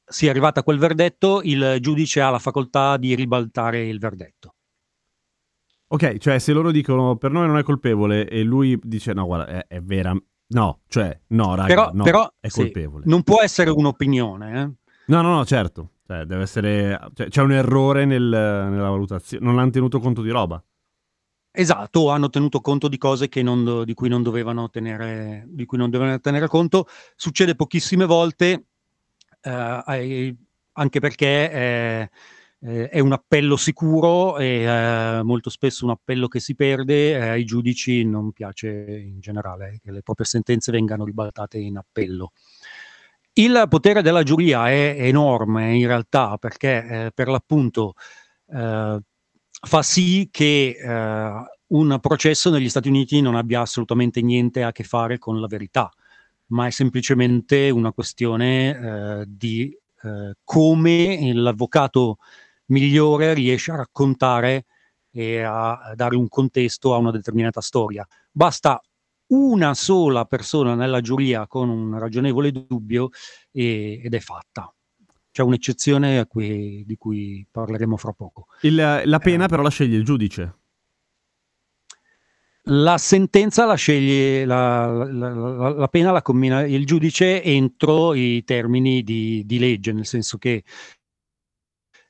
sia 0.04 0.30
arrivata 0.30 0.60
a 0.60 0.62
quel 0.64 0.78
verdetto, 0.78 1.40
il 1.44 1.78
giudice 1.80 2.20
ha 2.20 2.30
la 2.30 2.38
facoltà 2.40 2.96
di 2.96 3.14
ribaltare 3.14 3.86
il 3.86 3.98
verdetto. 3.98 4.54
Ok, 5.90 6.18
cioè 6.18 6.38
se 6.38 6.52
loro 6.52 6.70
dicono 6.70 7.16
per 7.16 7.30
noi 7.30 7.46
non 7.46 7.58
è 7.58 7.62
colpevole 7.62 8.28
e 8.28 8.42
lui 8.42 8.78
dice 8.82 9.12
no, 9.12 9.24
guarda, 9.24 9.46
è, 9.46 9.66
è 9.68 9.80
vera. 9.80 10.14
No, 10.50 10.80
cioè, 10.88 11.18
no, 11.28 11.54
raga, 11.54 11.66
però, 11.66 11.90
no, 11.92 12.02
però 12.02 12.32
è 12.40 12.48
sì, 12.48 12.62
colpevole. 12.62 13.04
non 13.06 13.22
può 13.22 13.40
essere 13.40 13.70
un'opinione. 13.70 14.60
eh. 14.60 14.70
No, 15.06 15.22
no, 15.22 15.34
no, 15.36 15.44
certo. 15.44 15.92
Cioè, 16.08 16.24
deve 16.24 16.42
essere... 16.42 16.98
cioè, 17.12 17.28
c'è 17.28 17.42
un 17.42 17.52
errore 17.52 18.06
nel- 18.06 18.22
nella 18.22 18.88
valutazione. 18.88 19.44
Non 19.44 19.58
hanno 19.58 19.70
tenuto 19.70 20.00
conto 20.00 20.22
di 20.22 20.30
roba. 20.30 20.62
Esatto, 21.50 22.08
hanno 22.08 22.30
tenuto 22.30 22.60
conto 22.60 22.88
di 22.88 22.96
cose 22.96 23.28
non 23.42 23.82
di 23.84 23.92
cui 23.92 24.08
non 24.08 24.22
dovevano 24.22 24.70
tenere, 24.70 25.44
di 25.48 25.66
cui 25.66 25.76
non 25.76 25.90
dovevano 25.90 26.18
tenere 26.20 26.46
conto. 26.46 26.86
Succede 27.14 27.54
pochissime 27.56 28.06
volte, 28.06 28.64
eh, 29.42 30.36
anche 30.72 31.00
perché 31.00 31.50
eh, 31.52 32.10
eh, 32.60 32.88
è 32.88 33.00
un 33.00 33.12
appello 33.12 33.56
sicuro 33.56 34.38
e 34.38 34.62
eh, 34.62 35.22
molto 35.22 35.50
spesso 35.50 35.84
un 35.84 35.90
appello 35.90 36.28
che 36.28 36.40
si 36.40 36.54
perde. 36.54 37.10
eh, 37.10 37.28
ai 37.28 37.44
giudici 37.44 38.04
non 38.04 38.32
piace 38.32 38.68
in 38.68 39.20
generale 39.20 39.78
che 39.82 39.90
le 39.90 40.02
proprie 40.02 40.26
sentenze 40.26 40.72
vengano 40.72 41.04
ribaltate 41.04 41.58
in 41.58 41.76
appello. 41.76 42.32
Il 43.38 43.66
potere 43.68 44.02
della 44.02 44.24
giuria 44.24 44.68
è 44.68 44.96
enorme 44.98 45.76
in 45.76 45.86
realtà 45.86 46.36
perché 46.38 47.04
eh, 47.06 47.10
per 47.14 47.28
l'appunto 47.28 47.94
eh, 48.48 48.98
fa 49.60 49.82
sì 49.82 50.28
che 50.28 50.76
eh, 50.76 51.30
un 51.68 51.98
processo 52.00 52.50
negli 52.50 52.68
Stati 52.68 52.88
Uniti 52.88 53.20
non 53.20 53.36
abbia 53.36 53.60
assolutamente 53.60 54.22
niente 54.22 54.64
a 54.64 54.72
che 54.72 54.82
fare 54.82 55.18
con 55.18 55.40
la 55.40 55.46
verità, 55.46 55.88
ma 56.46 56.66
è 56.66 56.70
semplicemente 56.70 57.70
una 57.70 57.92
questione 57.92 59.20
eh, 59.20 59.24
di 59.28 59.72
eh, 60.02 60.34
come 60.42 61.32
l'avvocato 61.32 62.16
migliore 62.66 63.34
riesce 63.34 63.70
a 63.70 63.76
raccontare 63.76 64.64
e 65.12 65.42
a 65.42 65.92
dare 65.94 66.16
un 66.16 66.26
contesto 66.26 66.92
a 66.92 66.96
una 66.96 67.12
determinata 67.12 67.60
storia. 67.60 68.04
Basta 68.32 68.82
una 69.28 69.74
sola 69.74 70.24
persona 70.24 70.74
nella 70.74 71.00
giuria 71.00 71.46
con 71.46 71.68
un 71.68 71.98
ragionevole 71.98 72.50
dubbio 72.52 73.10
e- 73.50 74.00
ed 74.02 74.14
è 74.14 74.20
fatta. 74.20 74.72
C'è 75.30 75.42
un'eccezione 75.42 76.26
cui- 76.26 76.82
di 76.86 76.96
cui 76.96 77.46
parleremo 77.50 77.96
fra 77.96 78.12
poco. 78.12 78.46
Il- 78.62 79.02
la 79.04 79.18
pena 79.18 79.44
Eh. 79.44 79.48
però 79.48 79.62
la 79.62 79.70
sceglie 79.70 79.96
il 79.96 80.04
giudice. 80.04 80.54
La 82.70 82.98
sentenza 82.98 83.64
la 83.64 83.76
sceglie, 83.76 84.44
la, 84.44 84.86
la- 85.04 85.32
la- 85.34 85.68
la 85.70 85.88
pena 85.88 86.10
la 86.10 86.20
combina 86.20 86.66
il 86.66 86.84
giudice 86.84 87.42
entro 87.42 88.12
i 88.12 88.44
termini 88.44 89.02
di, 89.02 89.42
di 89.46 89.58
legge, 89.58 89.92
nel 89.92 90.04
senso 90.04 90.36
che 90.36 90.64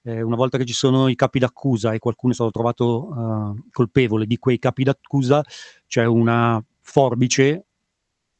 eh, 0.03 0.21
una 0.23 0.35
volta 0.37 0.59
che 0.59 0.65
ci 0.65 0.73
sono 0.73 1.07
i 1.09 1.15
capi 1.15 1.39
d'accusa 1.39 1.93
e 1.93 1.99
qualcuno 2.01 2.33
è 2.33 2.35
stato 2.35 2.51
trovato 2.51 3.55
eh, 3.57 3.63
colpevole 3.71 4.27
di 4.27 4.39
quei 4.39 4.59
capi 4.59 4.83
d'accusa, 4.83 5.45
c'è 5.87 6.05
una 6.07 6.61
forbice 6.89 7.67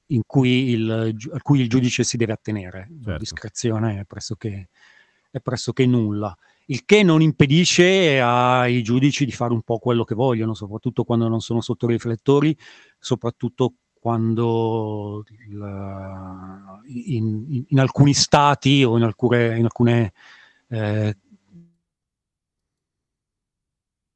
in 0.07 0.23
cui 0.27 0.71
il, 0.71 1.15
a 1.33 1.41
cui 1.43 1.61
il 1.61 1.69
giudice 1.69 2.03
si 2.03 2.17
deve 2.17 2.33
attenere. 2.33 2.89
La 2.89 3.05
Certo. 3.05 3.19
discrezione 3.19 4.01
è 4.01 4.05
pressoché, 4.05 4.71
è 5.31 5.39
pressoché 5.41 5.85
nulla. 5.85 6.35
Il 6.67 6.85
che 6.87 7.03
non 7.03 7.21
impedisce 7.21 8.21
ai 8.21 8.83
giudici 8.83 9.27
di 9.27 9.33
fare 9.33 9.53
un 9.53 9.61
po' 9.63 9.79
quello 9.79 10.05
che 10.05 10.15
vogliono, 10.15 10.55
soprattutto 10.55 11.05
quando 11.05 11.29
non 11.29 11.41
sono 11.41 11.61
sotto 11.61 11.87
i 11.87 11.93
riflettori, 11.93 12.57
soprattutto 12.99 13.75
quando 14.01 15.25
in, 15.47 17.45
in- 17.49 17.65
in 17.69 17.81
alcuni 17.81 18.15
stati 18.15 18.83
o 18.85 18.97
in 18.97 19.03
alcune, 19.03 19.59
in 19.59 19.65
alcune 19.65 20.13
eh, 20.69 21.17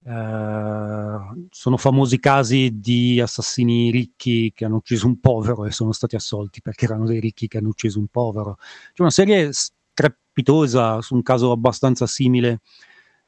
eh, 0.04 1.46
sono 1.50 1.76
famosi 1.76 2.18
casi 2.18 2.80
di 2.80 3.20
assassini 3.20 3.90
ricchi 3.90 4.52
che 4.54 4.64
hanno 4.64 4.76
ucciso 4.76 5.06
un 5.06 5.20
povero 5.20 5.64
e 5.64 5.70
sono 5.70 5.92
stati 5.92 6.16
assolti 6.16 6.60
perché 6.60 6.86
erano 6.86 7.06
dei 7.06 7.20
ricchi 7.20 7.46
che 7.48 7.58
hanno 7.58 7.68
ucciso 7.68 7.98
un 7.98 8.08
povero. 8.08 8.56
C'è 8.92 9.02
una 9.02 9.10
serie 9.10 9.50
strepitosa 9.52 11.00
su 11.02 11.14
un 11.14 11.22
caso 11.22 11.52
abbastanza 11.52 12.06
simile, 12.06 12.60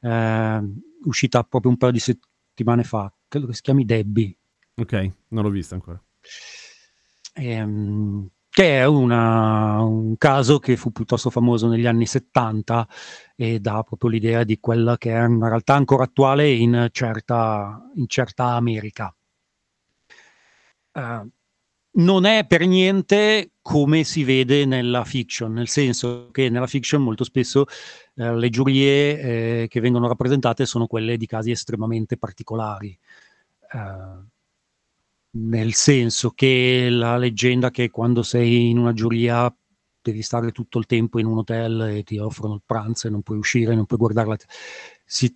eh, 0.01 0.61
uscita 1.03 1.43
proprio 1.43 1.71
un 1.71 1.77
paio 1.77 1.91
di 1.93 1.99
settimane 1.99 2.83
fa, 2.83 3.11
credo 3.27 3.47
che 3.47 3.53
si 3.53 3.61
chiami 3.61 3.85
Debbie. 3.85 4.35
Ok, 4.75 5.11
non 5.29 5.43
l'ho 5.43 5.49
vista 5.49 5.75
ancora. 5.75 6.01
Ehm, 7.33 8.29
che 8.55 8.79
è 8.79 8.85
una- 8.85 9.81
un 9.81 10.15
caso 10.17 10.59
che 10.59 10.77
fu 10.77 10.91
piuttosto 10.93 11.29
famoso 11.29 11.67
negli 11.67 11.85
anni 11.85 12.05
70 12.05 12.87
e 13.35 13.59
dà 13.59 13.83
proprio 13.83 14.09
l'idea 14.09 14.45
di 14.45 14.59
quella 14.61 14.97
che 14.97 15.11
è 15.11 15.25
una 15.25 15.49
realtà 15.49 15.73
ancora 15.75 16.05
attuale 16.05 16.49
in 16.51 16.87
certa, 16.91 17.81
in 17.95 18.07
certa 18.07 18.51
America. 18.55 19.13
Eh, 20.93 21.27
non 21.97 22.25
è 22.25 22.45
per 22.45 22.65
niente 22.67 23.51
come 23.61 24.03
si 24.03 24.23
vede 24.23 24.65
nella 24.65 25.03
fiction, 25.05 25.51
nel 25.53 25.67
senso 25.67 26.29
che 26.31 26.49
nella 26.49 26.67
fiction 26.67 27.01
molto 27.01 27.23
spesso 27.23 27.65
eh, 28.15 28.35
le 28.35 28.49
giurie 28.49 29.63
eh, 29.63 29.67
che 29.69 29.79
vengono 29.79 30.07
rappresentate 30.07 30.65
sono 30.65 30.87
quelle 30.87 31.17
di 31.17 31.25
casi 31.25 31.51
estremamente 31.51 32.17
particolari. 32.17 32.97
Eh, 33.73 34.25
nel 35.37 35.73
senso 35.73 36.31
che 36.31 36.87
la 36.89 37.17
leggenda 37.17 37.71
che 37.71 37.89
quando 37.89 38.23
sei 38.23 38.69
in 38.69 38.77
una 38.77 38.93
giuria 38.93 39.53
devi 40.01 40.21
stare 40.21 40.51
tutto 40.51 40.77
il 40.77 40.85
tempo 40.85 41.19
in 41.19 41.25
un 41.25 41.39
hotel 41.39 41.81
e 41.97 42.03
ti 42.03 42.17
offrono 42.17 42.53
il 42.55 42.61
pranzo 42.65 43.07
e 43.07 43.09
non 43.09 43.21
puoi 43.21 43.37
uscire, 43.37 43.75
non 43.75 43.85
puoi 43.85 43.99
guardarla. 43.99 44.37
Si, 45.03 45.35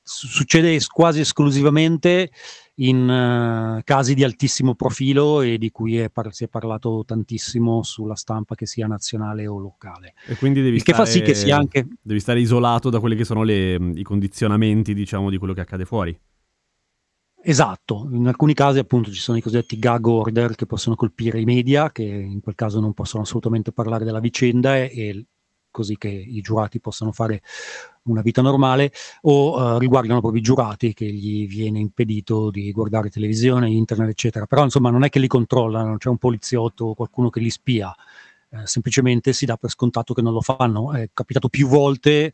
su- 0.00 0.28
succede 0.28 0.78
quasi 0.86 1.20
esclusivamente 1.20 2.30
in 2.76 3.08
eh, 3.08 3.82
casi 3.84 4.14
di 4.14 4.22
altissimo 4.22 4.76
profilo 4.76 5.40
e 5.42 5.58
di 5.58 5.70
cui 5.70 5.98
è 5.98 6.10
par- 6.10 6.32
si 6.32 6.44
è 6.44 6.48
parlato 6.48 7.02
tantissimo 7.04 7.82
sulla 7.82 8.14
stampa, 8.14 8.54
che 8.54 8.66
sia 8.66 8.86
nazionale 8.86 9.46
o 9.46 9.58
locale. 9.58 10.14
E 10.26 10.36
quindi 10.36 10.62
devi 10.62 10.76
Il 10.76 10.84
che 10.84 10.92
fa 10.92 11.04
stare, 11.04 11.18
sì 11.18 11.22
che 11.22 11.34
sia 11.34 11.56
anche 11.56 11.86
devi 12.00 12.20
stare 12.20 12.40
isolato 12.40 12.88
da 12.88 13.00
quelli 13.00 13.16
che 13.16 13.24
sono 13.24 13.42
le- 13.42 13.74
i 13.74 14.02
condizionamenti, 14.02 14.94
diciamo, 14.94 15.28
di 15.28 15.38
quello 15.38 15.54
che 15.54 15.60
accade 15.60 15.84
fuori. 15.84 16.16
Esatto, 17.46 18.08
in 18.10 18.26
alcuni 18.26 18.54
casi 18.54 18.78
appunto 18.78 19.10
ci 19.10 19.20
sono 19.20 19.36
i 19.36 19.42
cosiddetti 19.42 19.78
gag 19.78 20.06
order 20.06 20.54
che 20.54 20.64
possono 20.64 20.96
colpire 20.96 21.38
i 21.38 21.44
media, 21.44 21.92
che 21.92 22.02
in 22.02 22.40
quel 22.40 22.54
caso 22.54 22.80
non 22.80 22.94
possono 22.94 23.22
assolutamente 23.22 23.70
parlare 23.70 24.06
della 24.06 24.18
vicenda 24.18 24.76
e, 24.78 24.90
e 24.94 25.26
così 25.70 25.98
che 25.98 26.08
i 26.08 26.40
giurati 26.40 26.80
possano 26.80 27.12
fare 27.12 27.42
una 28.04 28.22
vita 28.22 28.40
normale, 28.40 28.92
o 29.22 29.76
eh, 29.76 29.78
riguardano 29.78 30.20
proprio 30.20 30.40
i 30.40 30.44
giurati 30.44 30.94
che 30.94 31.04
gli 31.04 31.46
viene 31.46 31.80
impedito 31.80 32.50
di 32.50 32.72
guardare 32.72 33.10
televisione, 33.10 33.68
internet, 33.68 34.08
eccetera. 34.08 34.46
Però 34.46 34.62
insomma 34.62 34.88
non 34.88 35.04
è 35.04 35.10
che 35.10 35.18
li 35.18 35.26
controllano, 35.26 35.98
c'è 35.98 36.08
un 36.08 36.16
poliziotto 36.16 36.86
o 36.86 36.94
qualcuno 36.94 37.28
che 37.28 37.40
li 37.40 37.50
spia, 37.50 37.94
eh, 38.52 38.66
semplicemente 38.66 39.34
si 39.34 39.44
dà 39.44 39.58
per 39.58 39.68
scontato 39.68 40.14
che 40.14 40.22
non 40.22 40.32
lo 40.32 40.40
fanno. 40.40 40.94
È 40.94 41.10
capitato 41.12 41.50
più 41.50 41.68
volte 41.68 42.32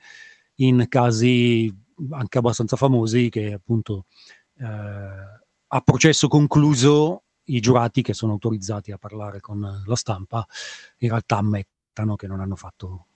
in 0.57 0.87
casi 0.89 1.75
anche 2.11 2.39
abbastanza 2.39 2.77
famosi 2.77 3.29
che 3.29 3.53
appunto 3.53 4.07
a 4.63 5.81
processo 5.81 6.29
concluso 6.29 7.23
i 7.45 7.61
giurati 7.61 8.03
che 8.03 8.15
sono 8.15 8.33
autorizzati 8.33 8.93
a 8.93 8.99
parlare 8.99 9.41
con 9.41 9.83
la 9.85 9.97
stampa 9.97 10.47
in 10.99 11.09
realtà 11.09 11.39
ammettano 11.39 12.17
che 12.17 12.27
non 12.27 12.41
hanno 12.41 12.57
fatto, 12.57 13.07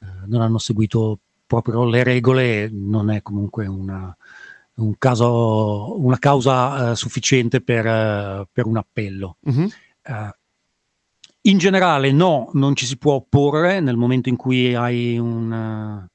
eh, 0.00 0.06
non 0.26 0.42
hanno 0.42 0.58
seguito 0.58 1.18
proprio 1.46 1.84
le 1.84 2.02
regole, 2.02 2.68
non 2.70 3.10
è 3.10 3.22
comunque 3.22 3.66
una, 3.66 4.14
un 4.74 4.98
caso, 4.98 6.00
una 6.00 6.18
causa 6.18 6.90
eh, 6.90 6.96
sufficiente 6.96 7.60
per, 7.60 7.86
eh, 7.86 8.48
per 8.52 8.66
un 8.66 8.76
appello. 8.76 9.36
Mhm. 9.40 9.70
Eh, 10.02 10.36
in 11.42 11.58
generale 11.58 12.10
no, 12.10 12.50
non 12.54 12.74
ci 12.74 12.86
si 12.86 12.96
può 12.96 13.14
opporre 13.14 13.78
nel 13.78 13.96
momento 13.96 14.28
in 14.28 14.36
cui 14.36 14.74
hai 14.74 15.16
una 15.16 16.08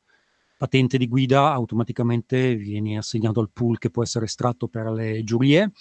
patente 0.62 1.00
di 1.00 1.08
guida, 1.08 1.52
automaticamente 1.54 2.54
vieni 2.54 2.95
assegnato 2.95 3.39
al 3.39 3.50
pool 3.52 3.80
che 3.80 3.89
può 3.89 4.04
essere 4.04 4.26
estratto 4.26 4.67
per 4.67 4.91
le 4.91 5.24
giurie, 5.24 5.71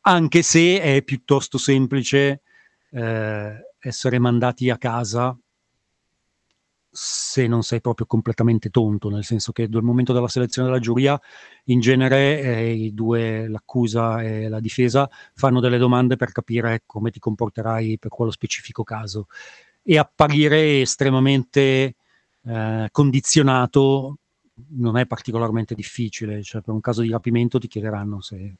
anche 0.00 0.42
se 0.42 0.80
è 0.80 1.02
piuttosto 1.04 1.56
semplice 1.56 2.42
eh, 2.90 3.52
essere 3.78 4.18
mandati 4.18 4.70
a 4.70 4.76
casa 4.76 5.38
se 6.90 7.46
non 7.46 7.62
sei 7.62 7.80
proprio 7.80 8.06
completamente 8.06 8.70
tonto, 8.70 9.08
nel 9.08 9.22
senso 9.22 9.52
che 9.52 9.68
nel 9.68 9.82
momento 9.82 10.12
della 10.12 10.26
selezione 10.26 10.66
della 10.66 10.80
giuria, 10.80 11.20
in 11.66 11.78
genere 11.78 12.40
eh, 12.40 12.72
i 12.72 12.92
due, 12.92 13.46
l'accusa 13.46 14.20
e 14.20 14.48
la 14.48 14.58
difesa, 14.58 15.08
fanno 15.34 15.60
delle 15.60 15.78
domande 15.78 16.16
per 16.16 16.32
capire 16.32 16.82
come 16.86 17.10
ti 17.12 17.20
comporterai 17.20 17.98
per 18.00 18.10
quello 18.10 18.32
specifico 18.32 18.82
caso. 18.82 19.26
E 19.80 19.96
apparire 19.96 20.80
estremamente 20.80 21.94
eh, 22.44 22.88
condizionato 22.90 24.18
non 24.70 24.96
è 24.96 25.06
particolarmente 25.06 25.74
difficile, 25.74 26.42
cioè 26.42 26.62
per 26.62 26.74
un 26.74 26.80
caso 26.80 27.02
di 27.02 27.10
rapimento 27.10 27.58
ti 27.58 27.68
chiederanno 27.68 28.20
se 28.20 28.56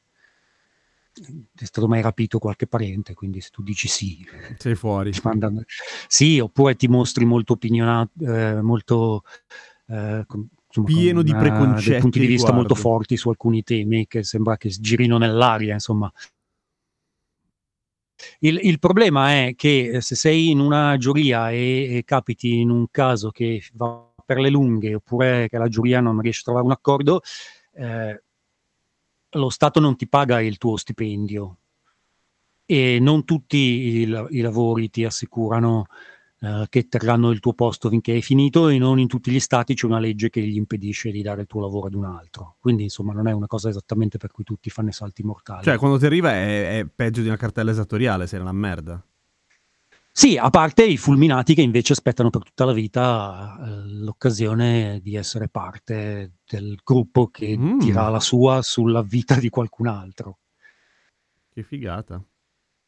è 1.55 1.63
stato 1.65 1.87
mai 1.87 2.01
rapito 2.01 2.39
qualche 2.39 2.67
parente, 2.67 3.13
quindi 3.13 3.39
se 3.39 3.49
tu 3.49 3.63
dici 3.63 3.87
sì, 3.87 4.25
Sei 4.57 4.75
fuori. 4.75 5.11
mandano- 5.23 5.63
Sì, 6.07 6.39
oppure 6.39 6.75
ti 6.75 6.87
mostri 6.87 7.23
molto 7.25 7.53
opinionato, 7.53 8.11
eh, 8.19 8.61
molto 8.61 9.23
eh, 9.87 10.23
com- 10.27 10.47
insomma, 10.67 10.87
Pieno 10.87 11.21
di 11.21 11.31
con, 11.31 11.39
eh, 11.39 11.51
preconcetti 11.51 11.89
dei 11.91 11.99
punti 12.01 12.19
di 12.19 12.25
vista 12.27 12.51
riguardo. 12.51 12.55
molto 12.69 12.75
forti 12.75 13.15
su 13.17 13.29
alcuni 13.29 13.63
temi 13.63 14.07
che 14.07 14.23
sembra 14.23 14.57
che 14.57 14.69
girino 14.69 15.17
nell'aria, 15.17 15.73
insomma. 15.73 16.11
Il, 18.39 18.59
il 18.63 18.79
problema 18.79 19.45
è 19.45 19.53
che 19.55 19.89
eh, 19.89 20.01
se 20.01 20.15
sei 20.15 20.49
in 20.49 20.59
una 20.59 20.97
giuria 20.97 21.51
e, 21.51 21.97
e 21.97 22.03
capiti 22.05 22.59
in 22.59 22.69
un 22.69 22.87
caso 22.89 23.29
che 23.29 23.61
va 23.73 24.04
per 24.25 24.39
le 24.39 24.49
lunghe 24.49 24.95
oppure 24.95 25.47
che 25.47 25.57
la 25.57 25.67
giuria 25.67 26.01
non 26.01 26.19
riesce 26.19 26.41
a 26.41 26.43
trovare 26.45 26.65
un 26.65 26.71
accordo, 26.71 27.21
eh, 27.73 28.23
lo 29.29 29.49
Stato 29.49 29.79
non 29.79 29.95
ti 29.95 30.07
paga 30.07 30.41
il 30.41 30.57
tuo 30.57 30.77
stipendio 30.77 31.57
e 32.65 32.99
non 32.99 33.25
tutti 33.25 33.57
i, 33.57 34.01
i 34.29 34.41
lavori 34.41 34.89
ti 34.89 35.03
assicurano 35.03 35.85
eh, 36.45 36.65
che 36.69 36.87
terranno 36.87 37.31
il 37.31 37.39
tuo 37.39 37.53
posto 37.53 37.89
finché 37.89 38.11
hai 38.11 38.21
finito 38.21 38.67
e 38.67 38.77
non 38.77 38.99
in 38.99 39.07
tutti 39.07 39.31
gli 39.31 39.39
stati 39.39 39.73
c'è 39.73 39.85
una 39.85 39.99
legge 39.99 40.29
che 40.29 40.41
gli 40.41 40.57
impedisce 40.57 41.09
di 41.09 41.21
dare 41.21 41.41
il 41.41 41.47
tuo 41.47 41.61
lavoro 41.61 41.87
ad 41.87 41.93
un 41.93 42.05
altro. 42.05 42.57
Quindi 42.59 42.83
insomma 42.83 43.13
non 43.13 43.27
è 43.27 43.31
una 43.31 43.47
cosa 43.47 43.69
esattamente 43.69 44.17
per 44.17 44.31
cui 44.31 44.43
tutti 44.43 44.69
fanno 44.69 44.89
i 44.89 44.93
salti 44.93 45.23
mortali. 45.23 45.63
Cioè, 45.63 45.77
quando 45.77 45.97
ti 45.97 46.05
arriva 46.05 46.31
è, 46.31 46.79
è 46.79 46.85
peggio 46.85 47.21
di 47.21 47.27
una 47.27 47.37
cartella 47.37 47.71
esattoriale, 47.71 48.27
sei 48.27 48.39
una 48.39 48.51
merda. 48.51 49.03
Sì, 50.17 50.37
a 50.37 50.49
parte 50.49 50.85
i 50.85 50.95
fulminati 50.95 51.53
che 51.53 51.61
invece 51.61 51.91
aspettano 51.91 52.29
per 52.29 52.41
tutta 52.41 52.63
la 52.63 52.71
vita 52.71 53.57
eh, 53.59 53.65
l'occasione 53.99 55.01
di 55.01 55.15
essere 55.17 55.49
parte 55.49 56.35
del 56.47 56.79
gruppo 56.85 57.27
che 57.27 57.57
Mm. 57.57 57.79
dirà 57.79 58.07
la 58.07 58.21
sua 58.21 58.61
sulla 58.61 59.01
vita 59.01 59.35
di 59.35 59.49
qualcun 59.49 59.87
altro. 59.87 60.37
Che 61.53 61.63
figata. 61.63 62.23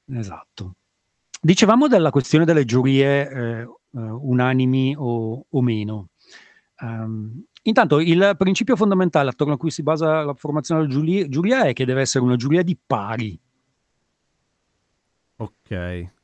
Esatto. 0.10 0.76
Dicevamo 1.42 1.90
della 1.90 2.12
questione 2.12 2.46
delle 2.46 2.64
giurie 2.64 3.30
eh, 3.30 3.60
eh, 3.60 3.68
unanimi 3.92 4.96
o, 4.98 5.46
o 5.50 5.62
meno. 5.62 6.08
Ehm, 6.80 7.44
intanto 7.64 8.00
il 8.00 8.36
principio 8.38 8.78
fondamentale 8.78 9.32
attorno 9.32 9.56
a 9.56 9.58
cui 9.58 9.70
si 9.70 9.84
basa 9.84 10.24
la 10.24 10.34
formazione 10.34 10.80
della 10.84 10.94
giuria, 10.94 11.28
giuria 11.28 11.64
è 11.66 11.74
che 11.74 11.84
deve 11.84 12.00
essere 12.00 12.24
una 12.24 12.38
giuria 12.38 12.64
di 12.64 12.78
pari. 12.88 13.38
Ok. 15.36 16.16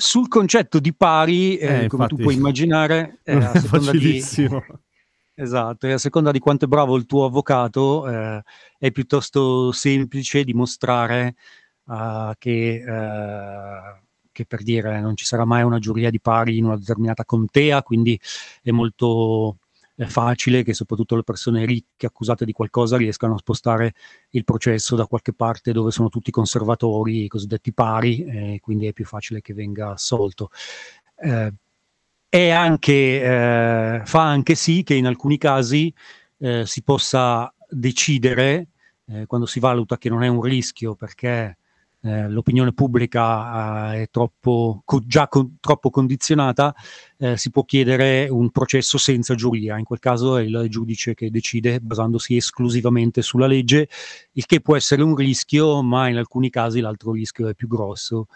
Sul 0.00 0.28
concetto 0.28 0.80
di 0.80 0.94
pari, 0.94 1.58
eh, 1.58 1.84
Eh, 1.84 1.86
come 1.88 2.06
tu 2.06 2.14
infatti, 2.14 2.22
puoi 2.22 2.34
immaginare, 2.34 3.20
eh, 3.22 3.34
Non 3.34 3.42
a 3.42 3.52
è 3.52 3.58
seconda 3.60 3.90
di. 3.92 4.22
Esatto, 5.34 5.86
e 5.86 5.92
a 5.92 5.98
seconda 5.98 6.30
di 6.32 6.38
quanto 6.38 6.66
è 6.66 6.68
bravo 6.68 6.96
il 6.96 7.06
tuo 7.06 7.24
avvocato, 7.24 8.06
eh, 8.08 8.42
è 8.78 8.90
piuttosto 8.90 9.72
semplice 9.72 10.44
dimostrare 10.44 11.34
eh, 11.90 12.34
che, 12.38 12.74
eh, 12.86 14.00
che 14.32 14.44
per 14.46 14.62
dire 14.62 15.00
non 15.00 15.16
ci 15.16 15.24
sarà 15.24 15.46
mai 15.46 15.62
una 15.62 15.78
giuria 15.78 16.10
di 16.10 16.20
pari 16.20 16.58
in 16.58 16.64
una 16.64 16.76
determinata 16.76 17.24
contea, 17.24 17.82
quindi 17.82 18.20
è 18.62 18.70
molto 18.70 19.59
facile 20.08 20.62
che 20.62 20.74
soprattutto 20.74 21.16
le 21.16 21.22
persone 21.22 21.64
ricche 21.64 22.06
accusate 22.06 22.44
di 22.44 22.52
qualcosa 22.52 22.96
riescano 22.96 23.34
a 23.34 23.38
spostare 23.38 23.94
il 24.30 24.44
processo 24.44 24.96
da 24.96 25.06
qualche 25.06 25.32
parte 25.32 25.72
dove 25.72 25.90
sono 25.90 26.08
tutti 26.08 26.30
conservatori, 26.30 27.24
i 27.24 27.28
cosiddetti 27.28 27.72
pari, 27.72 28.24
e 28.24 28.58
quindi 28.60 28.86
è 28.86 28.92
più 28.92 29.04
facile 29.04 29.40
che 29.40 29.54
venga 29.54 29.90
assolto. 29.90 30.50
Eh, 31.16 31.52
è 32.28 32.50
anche, 32.50 32.92
eh, 32.92 34.02
fa 34.04 34.22
anche 34.22 34.54
sì 34.54 34.82
che 34.82 34.94
in 34.94 35.06
alcuni 35.06 35.36
casi 35.36 35.92
eh, 36.38 36.64
si 36.64 36.82
possa 36.82 37.52
decidere, 37.68 38.68
eh, 39.06 39.26
quando 39.26 39.46
si 39.46 39.60
valuta 39.60 39.98
che 39.98 40.08
non 40.08 40.22
è 40.22 40.28
un 40.28 40.40
rischio 40.40 40.94
perché 40.94 41.56
eh, 42.02 42.28
l'opinione 42.28 42.72
pubblica 42.72 43.94
eh, 43.94 44.02
è 44.02 44.10
troppo, 44.10 44.82
co- 44.84 45.02
già 45.04 45.28
con- 45.28 45.56
troppo 45.60 45.90
condizionata, 45.90 46.74
eh, 47.18 47.36
si 47.36 47.50
può 47.50 47.64
chiedere 47.64 48.28
un 48.28 48.50
processo 48.50 48.96
senza 48.96 49.34
giuria. 49.34 49.76
In 49.76 49.84
quel 49.84 49.98
caso 49.98 50.36
è 50.36 50.42
il 50.42 50.66
giudice 50.68 51.14
che 51.14 51.30
decide 51.30 51.80
basandosi 51.80 52.36
esclusivamente 52.36 53.20
sulla 53.22 53.46
legge, 53.46 53.88
il 54.32 54.46
che 54.46 54.60
può 54.60 54.76
essere 54.76 55.02
un 55.02 55.14
rischio, 55.14 55.82
ma 55.82 56.08
in 56.08 56.16
alcuni 56.16 56.48
casi 56.48 56.80
l'altro 56.80 57.12
rischio 57.12 57.48
è 57.48 57.54
più 57.54 57.68
grosso 57.68 58.26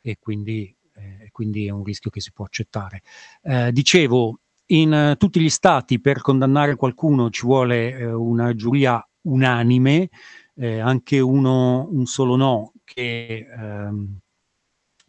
e 0.00 0.16
quindi, 0.18 0.74
eh, 0.96 1.28
quindi 1.30 1.66
è 1.66 1.70
un 1.70 1.84
rischio 1.84 2.10
che 2.10 2.20
si 2.20 2.32
può 2.32 2.44
accettare. 2.44 3.02
Eh, 3.42 3.70
dicevo, 3.72 4.38
in 4.66 5.14
tutti 5.18 5.38
gli 5.38 5.50
stati 5.50 6.00
per 6.00 6.22
condannare 6.22 6.76
qualcuno 6.76 7.30
ci 7.30 7.44
vuole 7.44 8.04
una 8.04 8.54
giuria 8.54 9.06
unanime, 9.22 10.08
eh, 10.54 10.78
anche 10.78 11.18
uno, 11.20 11.88
un 11.90 12.06
solo 12.06 12.36
no 12.36 12.71
che 12.84 13.46
ehm, 13.48 14.18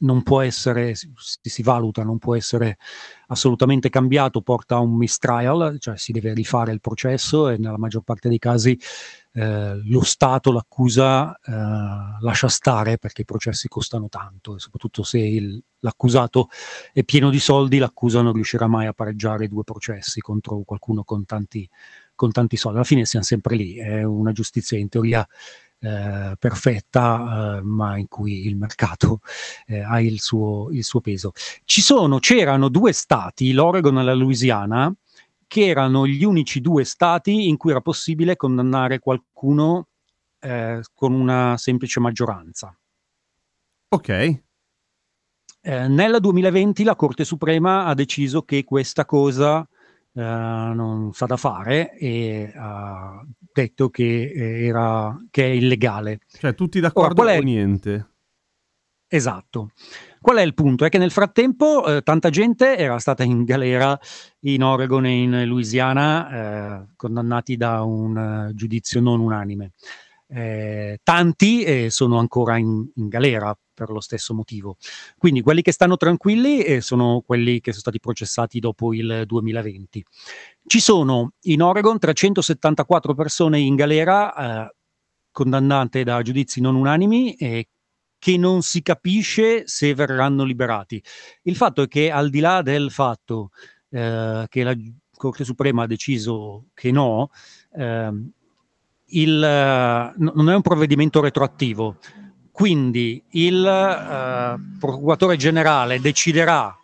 non 0.03 0.21
può 0.23 0.41
essere, 0.41 0.95
si, 0.95 1.11
si, 1.41 1.63
valuta, 1.63 2.03
non 2.03 2.17
può 2.17 2.35
essere 2.35 2.77
assolutamente 3.27 3.89
cambiato, 3.89 4.41
porta 4.41 4.75
a 4.75 4.79
un 4.79 4.95
mistrial, 4.95 5.77
cioè 5.79 5.97
si 5.97 6.11
deve 6.11 6.33
rifare 6.33 6.71
il 6.71 6.81
processo 6.81 7.49
e 7.49 7.57
nella 7.57 7.77
maggior 7.77 8.03
parte 8.03 8.29
dei 8.29 8.39
casi 8.39 8.77
eh, 9.35 9.81
lo 9.83 10.03
Stato, 10.03 10.51
l'accusa 10.51 11.35
eh, 11.35 11.51
lascia 12.19 12.47
stare 12.49 12.97
perché 12.97 13.21
i 13.21 13.25
processi 13.25 13.67
costano 13.67 14.07
tanto 14.09 14.55
e 14.55 14.59
soprattutto 14.59 15.03
se 15.03 15.19
il, 15.19 15.63
l'accusato 15.79 16.49
è 16.91 17.03
pieno 17.03 17.29
di 17.29 17.39
soldi, 17.39 17.77
l'accusa 17.77 18.21
non 18.21 18.33
riuscirà 18.33 18.67
mai 18.67 18.85
a 18.85 18.93
pareggiare 18.93 19.47
due 19.47 19.63
processi 19.63 20.19
contro 20.19 20.61
qualcuno 20.65 21.03
con 21.03 21.25
tanti, 21.25 21.67
con 22.13 22.31
tanti 22.31 22.57
soldi. 22.57 22.77
Alla 22.77 22.85
fine 22.85 23.05
siamo 23.05 23.25
sempre 23.25 23.55
lì, 23.55 23.75
è 23.77 24.03
una 24.03 24.31
giustizia 24.33 24.77
in 24.77 24.89
teoria 24.89 25.27
eh, 25.83 26.35
perfetta, 26.39 27.57
eh, 27.57 27.61
ma 27.61 27.97
in 27.97 28.07
cui 28.07 28.47
il 28.47 28.55
mercato 28.55 29.19
eh, 29.67 29.81
ha 29.81 29.99
il 29.99 30.21
suo, 30.21 30.69
il 30.71 30.85
suo, 30.85 31.01
peso. 31.01 31.33
Ci 31.65 31.81
sono, 31.81 32.19
c'erano 32.19 32.69
due 32.69 32.93
stati, 32.93 33.51
l'Oregon 33.51 33.99
e 33.99 34.03
la 34.03 34.13
Louisiana, 34.13 34.93
che 35.45 35.65
erano 35.65 36.07
gli 36.07 36.23
unici 36.23 36.61
due 36.61 36.85
stati 36.85 37.49
in 37.49 37.57
cui 37.57 37.71
era 37.71 37.81
possibile 37.81 38.37
condannare 38.37 38.99
qualcuno 38.99 39.89
eh, 40.39 40.81
con 40.93 41.11
una 41.11 41.57
semplice 41.57 41.99
maggioranza. 41.99 42.73
Ok. 43.89 44.09
Eh, 45.65 45.87
nel 45.87 46.17
2020 46.19 46.83
la 46.83 46.95
Corte 46.95 47.25
Suprema 47.25 47.85
ha 47.85 47.93
deciso 47.93 48.43
che 48.43 48.63
questa 48.63 49.05
cosa 49.05 49.67
eh, 50.15 50.21
non 50.21 51.11
sa 51.13 51.25
da 51.25 51.37
fare 51.37 51.97
e 51.97 52.51
ha 52.55 53.25
detto 53.51 53.89
che, 53.89 54.31
eh, 54.31 54.65
era, 54.65 55.17
che 55.31 55.43
è 55.43 55.49
illegale. 55.49 56.19
Cioè 56.27 56.53
tutti 56.53 56.79
d'accordo 56.79 57.23
Ora, 57.23 57.35
o 57.35 57.41
niente? 57.41 58.07
Esatto. 59.07 59.71
Qual 60.19 60.37
è 60.37 60.41
il 60.41 60.53
punto? 60.53 60.85
È 60.85 60.89
che 60.89 60.97
nel 60.97 61.11
frattempo 61.11 61.85
eh, 61.85 62.01
tanta 62.01 62.29
gente 62.29 62.77
era 62.77 62.97
stata 62.97 63.23
in 63.23 63.43
galera 63.43 63.99
in 64.41 64.63
Oregon 64.63 65.05
e 65.05 65.21
in 65.21 65.45
Louisiana, 65.45 66.81
eh, 66.81 66.87
condannati 66.95 67.57
da 67.57 67.81
un 67.83 68.49
uh, 68.49 68.53
giudizio 68.53 69.01
non 69.01 69.19
unanime. 69.19 69.71
Eh, 70.27 70.99
tanti 71.03 71.91
sono 71.91 72.17
ancora 72.17 72.57
in, 72.57 72.89
in, 72.95 73.07
galera 73.07 73.55
per 73.73 73.89
lo 73.89 73.99
stesso 73.99 74.33
motivo. 74.33 74.77
Quindi 75.17 75.41
quelli 75.41 75.61
che 75.61 75.71
stanno 75.71 75.97
tranquilli 75.97 76.61
eh, 76.61 76.81
sono 76.81 77.21
quelli 77.25 77.59
che 77.59 77.71
sono 77.71 77.81
stati 77.81 77.99
processati 77.99 78.59
dopo 78.59 78.93
il 78.93 79.23
2020. 79.25 80.05
Ci 80.65 80.79
sono 80.79 81.33
in 81.41 81.61
Oregon 81.61 81.99
374 81.99 83.13
persone 83.13 83.59
in 83.59 83.75
galera 83.75 84.67
eh, 84.67 84.75
condannate 85.31 86.03
da 86.03 86.21
giudizi 86.21 86.61
non 86.61 86.75
unanimi 86.75 87.33
e 87.35 87.69
che 88.17 88.37
non 88.37 88.61
si 88.61 88.81
capisce 88.81 89.67
se 89.67 89.93
verranno 89.93 90.45
liberati. 90.45 91.03
Il 91.41 91.57
fatto 91.57 91.81
è 91.81 91.87
che 91.89 92.09
al 92.09 92.29
di 92.29 92.39
là 92.39 92.61
del 92.61 92.89
fatto 92.89 93.49
eh, 93.89 94.45
che 94.47 94.63
la 94.63 94.73
Corte 95.11 95.43
Suprema 95.43 95.83
ha 95.83 95.87
deciso 95.87 96.67
che 96.73 96.91
no, 96.91 97.29
eh, 97.75 98.11
il, 99.07 100.13
non 100.17 100.49
è 100.49 100.55
un 100.55 100.61
provvedimento 100.61 101.19
retroattivo, 101.19 101.97
quindi 102.53 103.21
il 103.31 103.65
eh, 103.65 104.77
procuratore 104.79 105.37
generale 105.37 105.99
deciderà 105.99 106.77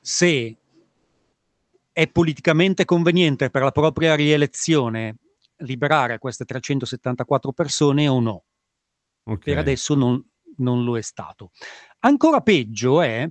se 0.00 0.56
è 1.92 2.08
politicamente 2.08 2.84
conveniente 2.84 3.48
per 3.48 3.62
la 3.62 3.70
propria 3.70 4.16
rielezione 4.16 5.18
liberare 5.58 6.18
queste 6.18 6.44
374 6.44 7.52
persone 7.52 8.08
o 8.08 8.18
no. 8.18 8.42
Okay. 9.22 9.54
Per 9.54 9.58
adesso 9.58 9.94
non, 9.94 10.22
non 10.56 10.82
lo 10.82 10.98
è 10.98 11.02
stato. 11.02 11.52
Ancora 12.00 12.40
peggio 12.40 13.00
è, 13.02 13.26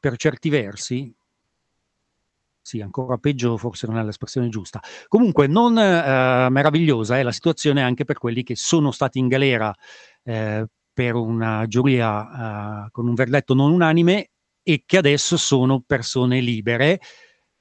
per 0.00 0.16
certi 0.16 0.48
versi, 0.48 1.14
sì, 2.64 2.80
ancora 2.80 3.18
peggio 3.18 3.56
forse 3.56 3.88
non 3.88 3.98
è 3.98 4.04
l'espressione 4.04 4.48
giusta. 4.48 4.80
Comunque 5.08 5.48
non 5.48 5.76
eh, 5.76 6.48
meravigliosa 6.48 7.18
è 7.18 7.22
la 7.24 7.32
situazione 7.32 7.82
anche 7.82 8.04
per 8.04 8.18
quelli 8.18 8.44
che 8.44 8.54
sono 8.54 8.92
stati 8.92 9.18
in 9.18 9.26
galera 9.26 9.74
eh, 10.24 10.66
per 10.92 11.14
una 11.14 11.66
giuria 11.66 12.84
eh, 12.86 12.90
con 12.90 13.08
un 13.08 13.14
verdetto 13.14 13.54
non 13.54 13.72
unanime 13.72 14.30
e 14.62 14.84
che 14.86 14.98
adesso 14.98 15.36
sono 15.36 15.82
persone 15.84 16.40
libere, 16.40 17.00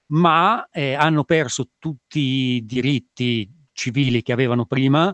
ma 0.07 0.67
eh, 0.69 0.93
hanno 0.93 1.23
perso 1.23 1.69
tutti 1.79 2.19
i 2.19 2.65
diritti 2.65 3.49
civili 3.71 4.21
che 4.21 4.33
avevano 4.33 4.65
prima. 4.65 5.13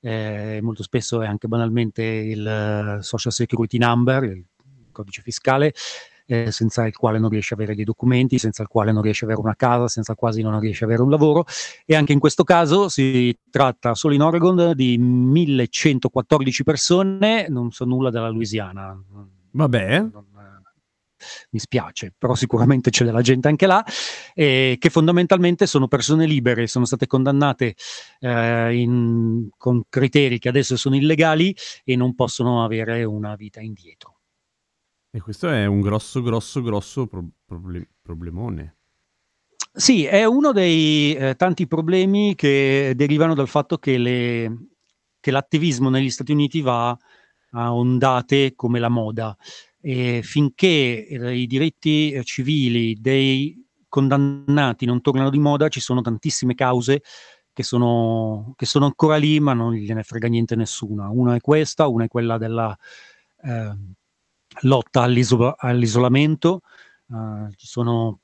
Eh, 0.00 0.60
molto 0.62 0.82
spesso 0.82 1.20
è 1.20 1.26
anche 1.26 1.48
banalmente 1.48 2.02
il 2.02 2.98
social 3.00 3.32
security 3.32 3.78
number, 3.78 4.22
il 4.24 4.46
codice 4.92 5.20
fiscale, 5.20 5.74
eh, 6.26 6.50
senza 6.50 6.86
il 6.86 6.94
quale 6.96 7.18
non 7.18 7.30
riesce 7.30 7.54
ad 7.54 7.60
avere 7.60 7.74
dei 7.74 7.84
documenti, 7.84 8.38
senza 8.38 8.62
il 8.62 8.68
quale 8.68 8.92
non 8.92 9.02
riesce 9.02 9.24
ad 9.24 9.30
avere 9.30 9.46
una 9.46 9.56
casa, 9.56 9.88
senza 9.88 10.14
quale 10.14 10.40
non 10.42 10.58
riesce 10.60 10.84
ad 10.84 10.90
avere 10.90 11.04
un 11.04 11.10
lavoro. 11.10 11.44
E 11.84 11.94
anche 11.94 12.12
in 12.12 12.18
questo 12.18 12.44
caso 12.44 12.88
si 12.88 13.36
tratta 13.50 13.94
solo 13.94 14.14
in 14.14 14.22
Oregon 14.22 14.72
di 14.74 14.98
1114 14.98 16.64
persone, 16.64 17.46
non 17.48 17.70
so 17.70 17.84
nulla 17.84 18.10
della 18.10 18.28
Louisiana. 18.28 19.00
Vabbè. 19.52 20.00
Non, 20.00 20.24
mi 21.50 21.58
spiace, 21.58 22.12
però 22.16 22.34
sicuramente 22.34 22.90
c'è 22.90 23.04
della 23.04 23.22
gente 23.22 23.48
anche 23.48 23.66
là, 23.66 23.84
eh, 24.34 24.76
che 24.78 24.90
fondamentalmente 24.90 25.66
sono 25.66 25.88
persone 25.88 26.26
libere, 26.26 26.66
sono 26.66 26.84
state 26.84 27.06
condannate 27.06 27.74
eh, 28.20 28.74
in, 28.76 29.48
con 29.56 29.82
criteri 29.88 30.38
che 30.38 30.48
adesso 30.48 30.76
sono 30.76 30.96
illegali 30.96 31.54
e 31.84 31.96
non 31.96 32.14
possono 32.14 32.64
avere 32.64 33.04
una 33.04 33.34
vita 33.34 33.60
indietro. 33.60 34.15
E 35.16 35.20
questo 35.22 35.48
è 35.48 35.64
un 35.64 35.80
grosso, 35.80 36.20
grosso, 36.20 36.60
grosso 36.60 37.06
pro- 37.06 37.26
problem- 37.46 37.88
problemone. 38.02 38.76
Sì, 39.72 40.04
è 40.04 40.26
uno 40.26 40.52
dei 40.52 41.14
eh, 41.14 41.36
tanti 41.36 41.66
problemi 41.66 42.34
che 42.34 42.92
derivano 42.94 43.32
dal 43.32 43.48
fatto 43.48 43.78
che, 43.78 43.96
le, 43.96 44.66
che, 45.18 45.30
l'attivismo 45.30 45.88
negli 45.88 46.10
Stati 46.10 46.32
Uniti 46.32 46.60
va 46.60 46.94
a 47.52 47.74
ondate 47.74 48.54
come 48.54 48.78
la 48.78 48.90
moda. 48.90 49.34
E 49.80 50.20
finché 50.22 51.06
eh, 51.06 51.34
i 51.34 51.46
diritti 51.46 52.12
eh, 52.12 52.22
civili 52.22 53.00
dei 53.00 53.66
condannati 53.88 54.84
non 54.84 55.00
tornano 55.00 55.30
di 55.30 55.38
moda, 55.38 55.68
ci 55.68 55.80
sono 55.80 56.02
tantissime 56.02 56.54
cause 56.54 57.02
che 57.54 57.62
sono, 57.62 58.52
che 58.54 58.66
sono 58.66 58.84
ancora 58.84 59.16
lì, 59.16 59.40
ma 59.40 59.54
non 59.54 59.72
gliene 59.72 60.02
frega 60.02 60.28
niente 60.28 60.56
nessuna. 60.56 61.08
Una 61.08 61.36
è 61.36 61.40
questa, 61.40 61.86
una 61.86 62.04
è 62.04 62.08
quella 62.08 62.36
della 62.36 62.76
eh, 63.42 63.94
lotta 64.62 65.02
all'iso- 65.02 65.54
all'isolamento. 65.56 66.60
Uh, 67.06 67.50
ci 67.54 67.66
sono 67.66 68.20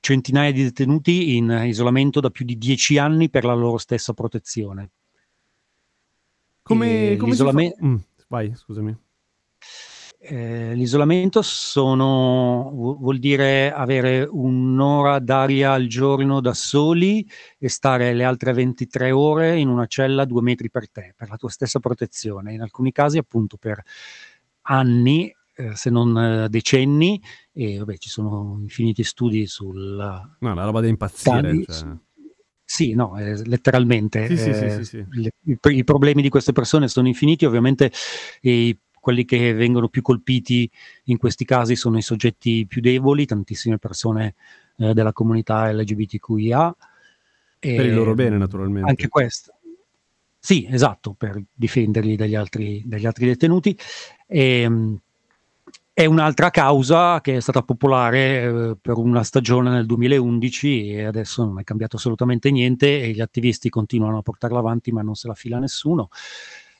centinaia 0.00 0.52
di 0.52 0.62
detenuti 0.62 1.36
in 1.36 1.62
isolamento 1.64 2.20
da 2.20 2.30
più 2.30 2.44
di 2.44 2.56
dieci 2.56 2.96
anni 2.96 3.28
per 3.28 3.44
la 3.44 3.54
loro 3.54 3.76
stessa 3.78 4.12
protezione. 4.12 4.90
Come, 6.62 7.16
come 7.16 7.30
l'isolamento... 7.30 7.84
Mm, 7.84 7.96
vai, 8.28 8.52
scusami. 8.54 8.96
Eh, 10.28 10.74
l'isolamento 10.74 11.42
sono, 11.42 12.70
vuol 12.72 13.18
dire 13.18 13.72
avere 13.72 14.26
un'ora 14.28 15.20
d'aria 15.20 15.72
al 15.72 15.86
giorno 15.86 16.40
da 16.40 16.54
soli 16.54 17.24
e 17.58 17.68
stare 17.68 18.12
le 18.12 18.24
altre 18.24 18.52
23 18.52 19.12
ore 19.12 19.58
in 19.58 19.68
una 19.68 19.86
cella 19.86 20.24
due 20.24 20.42
metri 20.42 20.70
per 20.70 20.90
te, 20.90 21.14
per 21.16 21.28
la 21.28 21.36
tua 21.36 21.50
stessa 21.50 21.78
protezione. 21.78 22.54
In 22.54 22.62
alcuni 22.62 22.90
casi 22.90 23.18
appunto 23.18 23.56
per 23.56 23.80
anni 24.62 25.32
eh, 25.56 25.74
se 25.74 25.90
non 25.90 26.16
eh, 26.16 26.48
decenni, 26.48 27.20
e 27.52 27.78
vabbè, 27.78 27.96
ci 27.96 28.10
sono 28.10 28.58
infiniti 28.60 29.02
studi 29.02 29.46
sul... 29.46 29.96
No, 30.38 30.54
la 30.54 30.64
roba 30.64 30.80
da 30.80 30.86
impazzire. 30.86 31.64
Cioè. 31.64 31.96
Sì, 32.62 32.94
no, 32.94 33.16
eh, 33.16 33.42
letteralmente. 33.46 34.26
Sì, 34.28 34.36
sì, 34.36 34.84
sì, 34.84 34.96
eh, 34.98 35.06
le, 35.10 35.30
i, 35.44 35.58
i, 35.76 35.84
problemi 35.84 36.20
di 36.20 36.28
queste 36.28 36.52
persone 36.52 36.88
sono 36.88 37.06
infiniti, 37.06 37.46
ovviamente 37.46 37.90
i, 38.42 38.76
quelli 39.00 39.24
che 39.24 39.54
vengono 39.54 39.88
più 39.88 40.02
colpiti 40.02 40.70
in 41.04 41.16
questi 41.16 41.44
casi 41.44 41.76
sono 41.76 41.96
i 41.96 42.02
soggetti 42.02 42.66
più 42.66 42.80
deboli, 42.80 43.24
tantissime 43.24 43.78
persone 43.78 44.34
eh, 44.78 44.92
della 44.92 45.12
comunità 45.12 45.72
LGBTQIA. 45.72 46.76
per 47.60 47.86
il 47.86 47.94
loro 47.94 48.14
bene, 48.14 48.36
naturalmente. 48.36 48.90
Anche 48.90 49.08
questo. 49.08 49.52
Sì, 50.38 50.66
esatto, 50.70 51.14
per 51.14 51.42
difenderli 51.52 52.14
dagli 52.14 52.34
altri, 52.34 52.82
dagli 52.84 53.06
altri 53.06 53.26
detenuti. 53.26 53.76
E, 54.26 54.68
mh, 54.68 55.00
è 55.98 56.04
un'altra 56.04 56.50
causa 56.50 57.22
che 57.22 57.36
è 57.36 57.40
stata 57.40 57.62
popolare 57.62 58.42
eh, 58.42 58.76
per 58.78 58.98
una 58.98 59.22
stagione 59.22 59.70
nel 59.70 59.86
2011 59.86 60.90
e 60.90 61.04
adesso 61.04 61.42
non 61.42 61.58
è 61.58 61.64
cambiato 61.64 61.96
assolutamente 61.96 62.50
niente 62.50 63.00
e 63.00 63.12
gli 63.12 63.22
attivisti 63.22 63.70
continuano 63.70 64.18
a 64.18 64.20
portarla 64.20 64.58
avanti 64.58 64.92
ma 64.92 65.00
non 65.00 65.14
se 65.14 65.26
la 65.26 65.32
fila 65.32 65.58
nessuno. 65.58 66.10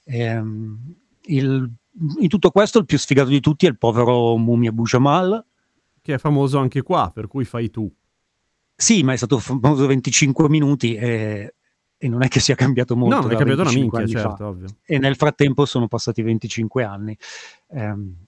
Ehm, 0.04 0.94
il- 1.28 1.72
in 2.18 2.28
tutto 2.28 2.50
questo 2.50 2.78
il 2.78 2.84
più 2.84 2.98
sfigato 2.98 3.30
di 3.30 3.40
tutti 3.40 3.64
è 3.64 3.70
il 3.70 3.78
povero 3.78 4.36
Mumia 4.36 4.70
Bujamal. 4.70 5.42
Che 6.02 6.12
è 6.12 6.18
famoso 6.18 6.58
anche 6.58 6.82
qua, 6.82 7.10
per 7.10 7.26
cui 7.26 7.46
fai 7.46 7.70
tu. 7.70 7.90
Sì, 8.74 9.02
ma 9.02 9.14
è 9.14 9.16
stato 9.16 9.38
famoso 9.38 9.86
25 9.86 10.46
minuti 10.50 10.94
e, 10.94 11.54
e 11.96 12.08
non 12.08 12.22
è 12.22 12.28
che 12.28 12.40
sia 12.40 12.54
cambiato 12.54 12.94
molto. 12.94 13.14
no, 13.14 13.22
non 13.22 13.30
è 13.32 13.36
cambiato 13.36 13.62
una 13.62 13.70
25 13.70 13.98
minchia, 14.02 14.20
certo, 14.20 14.44
ovvio. 14.46 14.66
e 14.84 14.98
nel 14.98 15.16
frattempo 15.16 15.64
sono 15.64 15.88
passati 15.88 16.20
25 16.20 16.84
anni. 16.84 17.16
Ehm, 17.70 18.25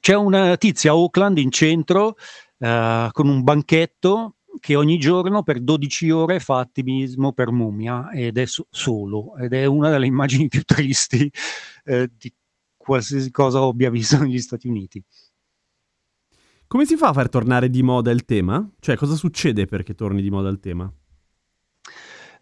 c'è 0.00 0.14
una 0.14 0.56
tizia 0.56 0.90
a 0.90 0.94
Auckland 0.94 1.38
in 1.38 1.50
centro 1.50 2.16
eh, 2.58 3.08
con 3.12 3.28
un 3.28 3.42
banchetto 3.42 4.36
che 4.58 4.74
ogni 4.74 4.98
giorno 4.98 5.42
per 5.42 5.60
12 5.60 6.10
ore 6.10 6.40
fa 6.40 6.58
attivismo 6.58 7.32
per 7.32 7.50
Mumia 7.52 8.10
ed 8.10 8.36
è 8.38 8.46
so- 8.46 8.66
solo 8.70 9.36
ed 9.36 9.52
è 9.52 9.64
una 9.64 9.90
delle 9.90 10.06
immagini 10.06 10.48
più 10.48 10.62
tristi 10.64 11.30
eh, 11.84 12.10
di 12.16 12.32
qualsiasi 12.76 13.30
cosa 13.30 13.60
abbia 13.62 13.90
visto 13.90 14.18
negli 14.18 14.40
Stati 14.40 14.66
Uniti. 14.66 15.02
Come 16.66 16.86
si 16.86 16.96
fa 16.96 17.08
a 17.08 17.12
far 17.12 17.28
tornare 17.28 17.68
di 17.68 17.82
moda 17.82 18.10
il 18.10 18.24
tema? 18.24 18.68
Cioè, 18.78 18.96
cosa 18.96 19.16
succede 19.16 19.66
perché 19.66 19.94
torni 19.94 20.22
di 20.22 20.30
moda 20.30 20.48
il 20.48 20.60
tema? 20.60 20.92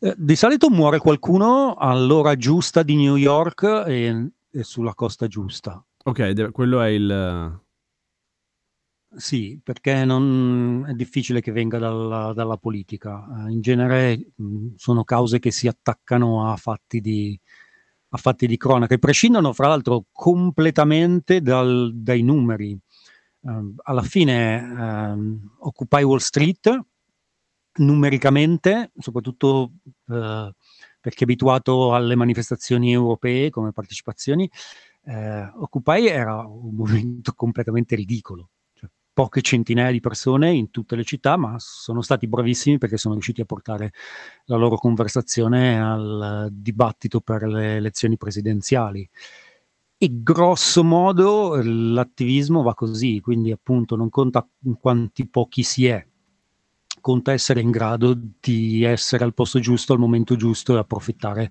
Eh, 0.01 0.15
di 0.17 0.37
solito 0.37 0.69
muore 0.69 0.99
qualcuno 0.99 1.75
all'ora 1.75 2.37
giusta 2.37 2.83
di 2.83 2.95
New 2.95 3.17
York 3.17 3.63
e, 3.87 4.31
e 4.51 4.63
sulla 4.63 4.95
costa 4.95 5.27
giusta. 5.29 5.83
Ok, 6.05 6.51
quello 6.53 6.81
è 6.81 6.89
il... 6.89 7.61
Sì, 9.17 9.59
perché 9.63 10.05
non, 10.05 10.85
è 10.87 10.93
difficile 10.93 11.41
che 11.41 11.51
venga 11.51 11.79
dalla, 11.79 12.33
dalla 12.35 12.57
politica. 12.59 13.47
Eh, 13.47 13.53
in 13.53 13.61
genere 13.63 14.33
sono 14.77 15.03
cause 15.05 15.39
che 15.39 15.51
si 15.51 15.67
attaccano 15.67 16.51
a 16.51 16.57
fatti 16.57 17.01
di, 17.01 17.39
a 18.11 18.17
fatti 18.19 18.47
di 18.47 18.57
cronaca 18.57 18.95
e 18.95 18.99
prescindono, 18.99 19.53
fra 19.53 19.69
l'altro, 19.69 20.05
completamente 20.13 21.41
dal- 21.41 21.93
dai 21.95 22.23
numeri. 22.23 22.73
Eh, 22.73 23.75
alla 23.85 24.03
fine, 24.03 24.57
ehm, 24.57 25.57
Occupy 25.61 26.03
Wall 26.03 26.19
Street, 26.19 26.81
numericamente, 27.79 28.93
soprattutto 28.99 29.73
eh, 30.09 30.53
per 31.01 31.13
chi 31.15 31.21
è 31.21 31.25
abituato 31.25 31.95
alle 31.95 32.15
manifestazioni 32.17 32.93
europee 32.93 33.51
come 33.51 33.73
partecipazioni, 33.73 34.45
eh, 34.45 34.51
Occupy 35.11 36.07
era 36.07 36.37
un 36.47 36.75
movimento 36.75 37.33
completamente 37.33 37.97
ridicolo. 37.97 38.51
Cioè, 38.75 38.91
poche 39.13 39.41
centinaia 39.41 39.91
di 39.91 40.01
persone 40.01 40.53
in 40.53 40.71
tutte 40.71 40.95
le 40.97 41.05
città, 41.05 41.37
ma 41.37 41.57
sono 41.59 42.03
stati 42.03 42.29
bravissimi 42.29 42.79
perché 42.79 42.99
sono 42.99 43.15
riusciti 43.15 43.41
a 43.41 43.47
portare 43.47 43.93
la 44.45 44.57
loro 44.57 44.77
conversazione 44.77 45.81
al 45.81 46.49
dibattito 46.53 47.21
per 47.21 47.43
le 47.45 47.77
elezioni 47.77 48.17
presidenziali. 48.17 49.09
E 50.01 50.23
grosso 50.23 50.85
modo 50.85 51.59
l'attivismo 51.61 52.63
va 52.63 52.75
così, 52.75 53.21
quindi 53.21 53.51
appunto 53.51 53.97
non 53.97 54.11
conta 54.11 54.47
quanti 54.79 55.27
pochi 55.27 55.65
si 55.65 55.87
è, 55.87 56.07
conta 57.01 57.33
essere 57.33 57.61
in 57.61 57.73
grado 57.73 58.17
di 58.41 58.85
essere 58.85 59.25
al 59.25 59.35
posto 59.35 59.59
giusto 59.59 59.93
al 59.93 59.99
momento 59.99 60.37
giusto 60.37 60.77
e 60.77 60.79
approfittare 60.79 61.51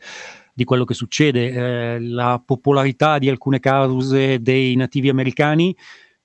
di 0.58 0.64
quello 0.64 0.86
che 0.86 0.96
succede. 0.96 1.52
Eh, 1.52 2.00
la 2.00 2.42
popolarità 2.44 3.20
di 3.20 3.30
alcune 3.30 3.60
cause 3.60 4.42
dei 4.42 4.76
nativi 4.76 5.08
americani 5.08 5.76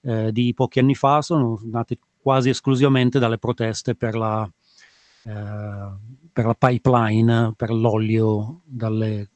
eh, 0.00 0.32
di 0.32 0.54
pochi 0.54 0.78
anni 0.78 0.94
fa 0.94 1.20
sono 1.20 1.60
nate 1.64 1.98
quasi 2.18 2.48
esclusivamente 2.48 3.18
dalle 3.18 3.36
proteste 3.36 3.94
per 3.94 4.14
la, 4.14 4.50
eh, 5.24 5.90
per 6.32 6.46
la 6.46 6.54
pipeline, 6.54 7.52
per 7.54 7.72
l'olio 7.72 8.62
dalle, 8.64 9.28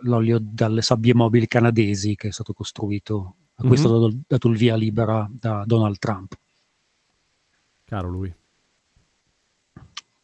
l'olio 0.00 0.38
dalle 0.40 0.82
sabbie 0.82 1.14
mobili 1.14 1.46
canadesi 1.46 2.16
che 2.16 2.28
è 2.28 2.32
stato 2.32 2.52
costruito. 2.54 3.36
A 3.54 3.64
questo 3.64 3.86
ha 3.86 3.92
dato, 3.92 4.18
dato 4.26 4.48
il 4.48 4.56
via 4.56 4.74
libera 4.74 5.30
da 5.30 5.62
Donald 5.64 5.98
Trump. 5.98 6.36
Caro 7.84 8.08
lui. 8.08 8.34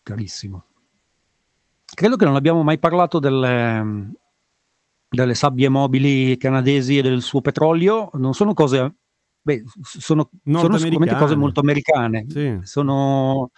Carissimo. 0.02 0.67
Credo 1.98 2.14
che 2.14 2.24
non 2.24 2.36
abbiamo 2.36 2.62
mai 2.62 2.78
parlato 2.78 3.18
delle, 3.18 4.12
delle 5.08 5.34
sabbie 5.34 5.68
mobili 5.68 6.36
canadesi 6.36 6.96
e 6.96 7.02
del 7.02 7.22
suo 7.22 7.40
petrolio. 7.40 8.10
Non 8.12 8.34
sono 8.34 8.54
cose. 8.54 8.98
Beh, 9.42 9.64
sono, 9.82 10.30
sono 10.44 10.78
sicuramente 10.78 11.16
cose 11.16 11.34
molto 11.34 11.58
americane. 11.58 12.24
Sì. 12.28 12.56
Sono. 12.62 13.50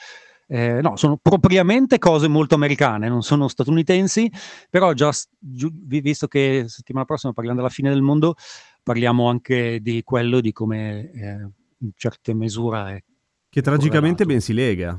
eh, 0.46 0.80
no, 0.80 0.96
sono 0.96 1.18
propriamente 1.18 1.98
cose 1.98 2.28
molto 2.28 2.54
americane, 2.54 3.10
non 3.10 3.22
sono 3.22 3.46
statunitensi, 3.46 4.32
però 4.70 4.94
già, 4.94 5.12
giu- 5.38 5.70
vi- 5.74 6.00
visto 6.00 6.26
che 6.26 6.64
settimana 6.66 7.04
prossima 7.04 7.34
parliamo 7.34 7.58
della 7.58 7.68
fine 7.68 7.90
del 7.90 8.00
mondo, 8.00 8.36
parliamo 8.82 9.28
anche 9.28 9.80
di 9.82 10.02
quello, 10.02 10.40
di 10.40 10.52
come 10.52 11.10
eh, 11.12 11.48
in 11.80 11.90
certe 11.94 12.32
misure 12.32 12.94
è 12.96 13.04
Che 13.50 13.60
tragicamente 13.60 14.24
correlato. 14.24 14.26
ben 14.28 14.40
si 14.40 14.54
lega. 14.54 14.98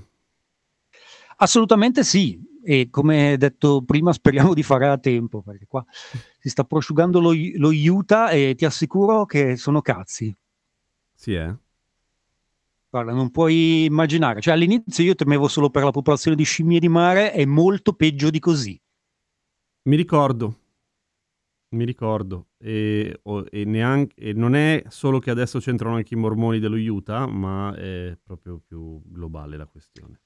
Assolutamente 1.38 2.04
sì, 2.04 2.40
e 2.64 2.90
come 2.90 3.38
detto 3.38 3.84
prima 3.84 4.14
speriamo 4.14 4.54
di 4.54 4.64
fare 4.64 4.88
a 4.88 4.98
tempo, 4.98 5.42
perché 5.42 5.66
qua 5.68 5.86
si 6.40 6.50
sta 6.50 6.64
prosciugando 6.64 7.20
lo, 7.20 7.32
lo 7.56 7.70
Utah 7.70 8.30
e 8.30 8.56
ti 8.56 8.66
assicuro 8.66 9.26
che 9.26 9.56
sono 9.56 9.82
cazzi. 9.82 10.36
Sì, 11.14 11.34
eh? 11.34 11.56
Guarda, 12.90 13.14
non 13.14 13.32
puoi 13.32 13.86
immaginare, 13.86 14.42
cioè 14.42 14.54
all'inizio 14.54 15.04
io 15.04 15.16
temevo 15.16 15.48
solo 15.48 15.70
per 15.70 15.84
la 15.84 15.92
popolazione 15.92 16.36
di 16.36 16.44
scimmie 16.44 16.80
di 16.80 16.90
mare, 16.90 17.32
è 17.32 17.46
molto 17.46 17.94
peggio 17.94 18.30
di 18.30 18.40
così. 18.40 18.80
Mi 19.84 19.96
ricordo. 19.96 20.58
Mi 21.70 21.86
ricordo. 21.86 22.50
E, 22.58 23.20
o- 23.24 23.46
e 23.50 23.64
neanche, 23.64 24.14
e 24.20 24.34
non 24.34 24.56
è 24.56 24.84
solo 24.90 25.20
che 25.20 25.30
adesso 25.30 25.60
c'entrano 25.60 25.96
anche 25.96 26.16
i 26.16 26.18
mormoni 26.18 26.60
dello 26.60 26.76
Utah, 26.76 27.26
ma 27.28 27.74
è 27.76 28.18
proprio 28.22 28.60
più 28.60 29.02
globale 29.06 29.56
la 29.56 29.68
questione. 29.68 30.20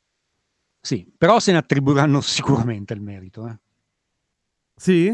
Sì, 0.85 1.03
però 1.17 1.39
se 1.39 1.51
ne 1.51 1.57
attribuiranno 1.57 2.21
sicuramente 2.21 2.93
il 2.93 3.01
merito. 3.01 3.47
eh. 3.47 3.57
Sì? 4.75 5.11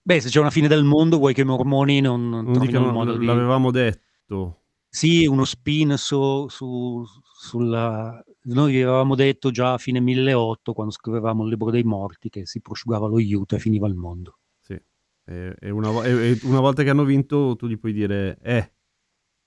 Beh, 0.00 0.20
se 0.22 0.30
c'è 0.30 0.40
una 0.40 0.48
fine 0.48 0.66
del 0.66 0.82
mondo, 0.82 1.18
vuoi 1.18 1.34
che 1.34 1.42
i 1.42 1.44
mormoni 1.44 2.00
non, 2.00 2.26
non 2.30 2.58
dicono, 2.58 2.86
il 2.86 2.92
modo 2.94 3.18
di... 3.18 3.26
l'avevamo 3.26 3.70
detto. 3.70 4.62
Sì, 4.88 5.26
uno 5.26 5.44
spin 5.44 5.96
su, 5.98 6.48
su- 6.48 7.04
sulla... 7.38 8.24
Noi 8.44 8.80
avevamo 8.80 9.14
detto 9.14 9.50
già 9.50 9.74
a 9.74 9.78
fine 9.78 10.00
1008, 10.00 10.72
quando 10.72 10.94
scrivevamo 10.94 11.42
il 11.42 11.50
libro 11.50 11.70
dei 11.70 11.82
morti, 11.82 12.30
che 12.30 12.46
si 12.46 12.62
prosciugava 12.62 13.08
lo 13.08 13.16
Utah 13.18 13.56
e 13.56 13.58
finiva 13.58 13.86
il 13.86 13.94
mondo. 13.94 14.38
Sì. 14.58 14.80
E, 15.26 15.54
e 15.60 15.68
una, 15.68 16.02
e- 16.04 16.30
e 16.30 16.38
una 16.44 16.60
volta 16.60 16.82
che 16.82 16.88
hanno 16.88 17.04
vinto, 17.04 17.56
tu 17.56 17.66
gli 17.66 17.78
puoi 17.78 17.92
dire, 17.92 18.38
eh, 18.40 18.72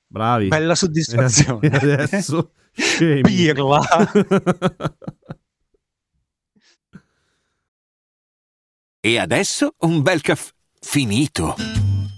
bravi. 0.06 0.50
Bella 0.50 0.74
E 0.74 0.76
soddisfazione. 0.76 1.67
adesso, 1.69 2.52
scemi. 2.73 3.21
Pirla. 3.21 3.81
E 9.03 9.17
adesso 9.17 9.73
un 9.79 10.01
bel 10.03 10.21
caffè 10.21 10.51
finito. 10.79 11.55